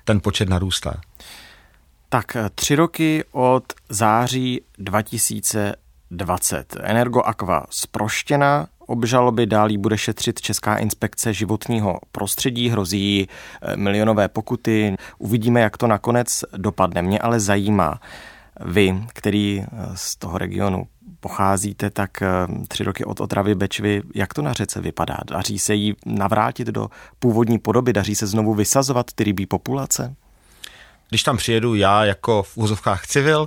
ten 0.05 0.21
počet 0.21 0.49
narůstá. 0.49 1.01
Tak 2.09 2.37
eh, 2.37 2.51
tři 2.55 2.75
roky 2.75 3.25
od 3.33 3.65
září 3.89 4.61
2020. 4.79 6.77
Energo 6.81 7.21
Aqua 7.21 7.67
zproštěna, 7.71 8.67
obžaloby 8.87 9.47
dálí 9.47 9.79
bude 9.79 9.99
šetřit 9.99 10.41
Česká 10.41 10.77
inspekce 10.77 11.35
životního 11.35 11.99
prostředí, 12.13 12.69
hrozí 12.69 13.29
milionové 13.77 14.29
pokuty. 14.29 14.97
Uvidíme, 15.19 15.61
jak 15.61 15.77
to 15.77 15.87
nakonec 15.87 16.45
dopadne. 16.57 17.03
Mě 17.03 17.19
ale 17.19 17.41
zajímá, 17.41 18.01
vy, 18.61 19.05
který 19.13 19.65
z 19.95 20.17
toho 20.17 20.39
regionu 20.39 20.87
pocházíte, 21.21 21.91
tak 21.91 22.23
eh, 22.23 22.29
tři 22.69 22.85
roky 22.85 23.05
od 23.05 23.21
otravy 23.21 23.55
Bečvy, 23.55 24.03
jak 24.15 24.35
to 24.35 24.43
na 24.43 24.53
řece 24.53 24.81
vypadá? 24.81 25.17
Daří 25.31 25.59
se 25.59 25.75
jí 25.75 25.95
navrátit 26.07 26.69
do 26.69 26.89
původní 27.19 27.59
podoby? 27.59 27.93
Daří 27.93 28.15
se 28.15 28.27
znovu 28.27 28.55
vysazovat 28.55 29.07
ty 29.15 29.25
rybí 29.25 29.47
populace? 29.47 30.15
Když 31.09 31.23
tam 31.23 31.37
přijedu 31.37 31.75
já 31.75 32.05
jako 32.05 32.43
v 32.43 32.57
úzovkách 32.57 33.07
civil, 33.07 33.47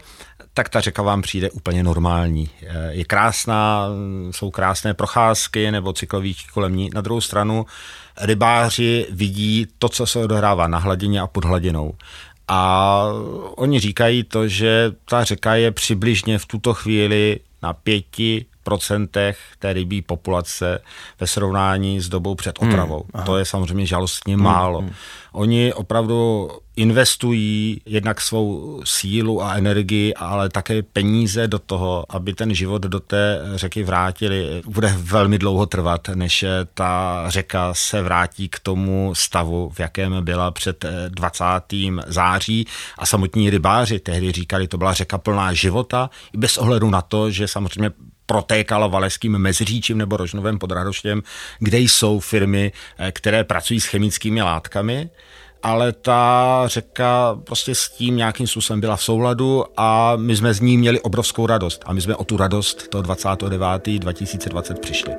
tak 0.54 0.70
ta 0.70 0.82
řeka 0.82 1.02
vám 1.02 1.22
přijde 1.22 1.52
úplně 1.52 1.84
normální. 1.84 2.50
Eh, 2.62 2.94
je 2.94 3.06
krásná, 3.06 3.88
jsou 4.32 4.52
krásné 4.52 4.94
procházky 4.94 5.72
nebo 5.72 5.94
cyklovíky 5.94 6.44
kolem 6.54 6.76
ní. 6.76 6.90
Na 6.94 7.02
druhou 7.02 7.22
stranu 7.22 7.66
rybáři 8.22 9.08
vidí 9.12 9.68
to, 9.80 9.90
co 9.90 10.06
se 10.06 10.20
odehrává 10.20 10.68
na 10.68 10.78
hladině 10.78 11.22
a 11.22 11.28
pod 11.28 11.46
hladinou. 11.46 11.94
A 12.48 13.06
oni 13.56 13.80
říkají 13.80 14.24
to, 14.24 14.48
že 14.48 14.92
ta 15.10 15.24
řeka 15.24 15.56
je 15.56 15.72
přibližně 15.72 16.40
v 16.40 16.46
tuto 16.46 16.74
chvíli 16.74 17.40
na 17.62 17.74
pěti 17.74 18.46
procentech 18.64 19.38
té 19.60 19.74
rybí 19.74 20.02
populace 20.02 20.80
ve 21.20 21.28
srovnání 21.28 22.02
s 22.02 22.10
dobou 22.10 22.36
před 22.36 22.60
otravou. 22.60 23.06
Hmm, 23.14 23.26
to 23.26 23.38
je 23.38 23.46
samozřejmě 23.46 23.86
žalostně 23.86 24.34
hmm, 24.36 24.44
málo. 24.44 24.80
Hmm. 24.80 24.94
Oni 25.32 25.74
opravdu 25.74 26.50
investují 26.76 27.82
jednak 27.86 28.22
svou 28.22 28.82
sílu 28.84 29.44
a 29.44 29.54
energii, 29.56 30.14
ale 30.14 30.50
také 30.50 30.84
peníze 30.84 31.48
do 31.48 31.60
toho, 31.60 32.06
aby 32.10 32.34
ten 32.34 32.54
život 32.54 32.82
do 32.82 33.00
té 33.00 33.40
řeky 33.56 33.84
vrátili. 33.84 34.62
Bude 34.66 34.96
velmi 34.98 35.38
dlouho 35.38 35.66
trvat, 35.66 36.08
než 36.16 36.46
ta 36.74 37.24
řeka 37.28 37.74
se 37.74 38.02
vrátí 38.02 38.50
k 38.50 38.60
tomu 38.60 39.16
stavu, 39.16 39.70
v 39.70 39.80
jakém 39.80 40.26
byla 40.26 40.52
před 40.52 40.86
20. 41.08 41.44
září 42.08 42.68
a 42.98 43.06
samotní 43.06 43.50
rybáři 43.50 44.00
tehdy 44.00 44.32
říkali, 44.32 44.68
to 44.68 44.78
byla 44.78 44.94
řeka 44.94 45.18
plná 45.18 45.54
života, 45.54 46.10
i 46.34 46.38
bez 46.38 46.58
ohledu 46.58 46.90
na 46.90 47.02
to, 47.02 47.32
že 47.32 47.48
samozřejmě 47.48 47.92
protékala 48.32 48.88
Valeským 48.88 49.38
Mezříčím 49.38 49.98
nebo 49.98 50.18
Rožnovém 50.18 50.60
pod 50.60 50.72
Radoštěm, 50.72 51.24
kde 51.60 51.80
jsou 51.80 52.20
firmy, 52.20 52.72
eh, 52.98 53.12
které 53.12 53.44
pracují 53.44 53.80
s 53.80 53.86
chemickými 53.86 54.42
látkami 54.42 55.10
ale 55.64 55.92
ta 55.92 56.64
řeka 56.66 57.40
prostě 57.44 57.76
s 57.76 57.90
tím 57.90 58.18
nějakým 58.18 58.48
způsobem 58.48 58.82
byla 58.82 58.96
v 58.96 59.04
souladu 59.04 59.66
a 59.78 60.16
my 60.16 60.36
jsme 60.36 60.54
z 60.54 60.60
ní 60.60 60.78
měli 60.78 61.00
obrovskou 61.00 61.46
radost. 61.46 61.84
A 61.86 61.94
my 61.94 62.02
jsme 62.02 62.16
o 62.16 62.24
tu 62.24 62.38
radost 62.38 62.88
toho 62.88 63.02
29. 63.02 64.00
2020 64.00 64.80
přišli. 64.80 65.14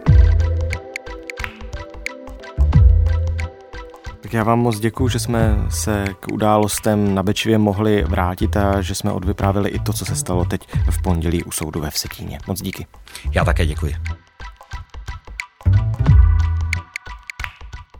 Tak 4.32 4.36
já 4.36 4.44
vám 4.44 4.58
moc 4.58 4.78
děkuji, 4.78 5.08
že 5.08 5.18
jsme 5.18 5.66
se 5.68 6.04
k 6.20 6.32
událostem 6.32 7.14
na 7.14 7.22
Bečivě 7.22 7.58
mohli 7.58 8.04
vrátit 8.04 8.56
a 8.56 8.82
že 8.82 8.94
jsme 8.94 9.12
odvyprávili 9.12 9.70
i 9.70 9.78
to, 9.78 9.92
co 9.92 10.04
se 10.04 10.16
stalo 10.16 10.44
teď 10.44 10.68
v 10.90 11.02
pondělí 11.02 11.44
u 11.44 11.50
soudu 11.50 11.80
ve 11.80 11.90
Vsetíně. 11.90 12.38
Moc 12.46 12.62
díky. 12.62 12.86
Já 13.32 13.44
také 13.44 13.66
děkuji. 13.66 13.94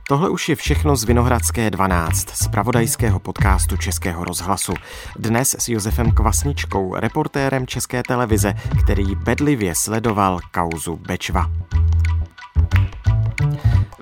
Tohle 0.09 0.29
už 0.29 0.49
je 0.49 0.57
všechno 0.57 0.97
z 0.97 1.05
Vinohradské 1.05 1.71
12, 1.71 2.29
z 2.31 2.49
pravodajského 2.49 3.19
podcastu 3.19 3.77
Českého 3.77 4.25
rozhlasu. 4.25 4.73
Dnes 5.19 5.57
s 5.59 5.69
Josefem 5.69 6.11
Kvasničkou, 6.11 6.95
reportérem 6.95 7.67
České 7.67 8.03
televize, 8.03 8.55
který 8.83 9.15
bedlivě 9.15 9.75
sledoval 9.75 10.39
kauzu 10.51 10.97
Bečva. 10.97 11.51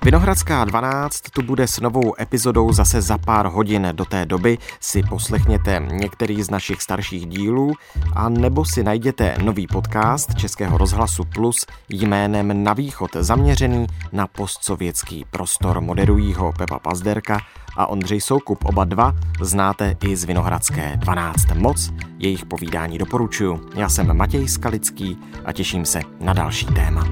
Vinohradská 0.05 0.65
12 0.65 1.21
tu 1.21 1.41
bude 1.41 1.67
s 1.67 1.79
novou 1.79 2.13
epizodou 2.21 2.73
zase 2.73 3.01
za 3.01 3.17
pár 3.17 3.45
hodin. 3.45 3.87
Do 3.91 4.05
té 4.05 4.25
doby 4.25 4.57
si 4.79 5.03
poslechněte 5.03 5.81
některý 5.91 6.43
z 6.43 6.49
našich 6.49 6.81
starších 6.81 7.25
dílů 7.25 7.73
a 8.13 8.29
nebo 8.29 8.65
si 8.65 8.83
najděte 8.83 9.35
nový 9.43 9.67
podcast 9.67 10.35
Českého 10.35 10.77
rozhlasu 10.77 11.23
Plus 11.23 11.65
jménem 11.89 12.63
Na 12.63 12.73
východ 12.73 13.11
zaměřený 13.19 13.87
na 14.11 14.27
postsovětský 14.27 15.25
prostor. 15.31 15.81
Moderují 15.81 16.33
ho 16.33 16.53
Pepa 16.57 16.79
Pazderka 16.79 17.39
a 17.77 17.87
Ondřej 17.87 18.21
Soukup. 18.21 18.65
Oba 18.65 18.83
dva 18.83 19.15
znáte 19.41 19.95
i 20.03 20.15
z 20.15 20.23
Vinohradské 20.23 20.97
12. 20.97 21.45
Moc 21.55 21.93
jejich 22.19 22.45
povídání 22.45 22.97
doporučuju. 22.97 23.69
Já 23.75 23.89
jsem 23.89 24.17
Matěj 24.17 24.47
Skalický 24.47 25.17
a 25.45 25.53
těším 25.53 25.85
se 25.85 26.01
na 26.19 26.33
další 26.33 26.65
téma. 26.65 27.07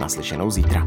Naslyšenou 0.00 0.50
zítra. 0.50 0.86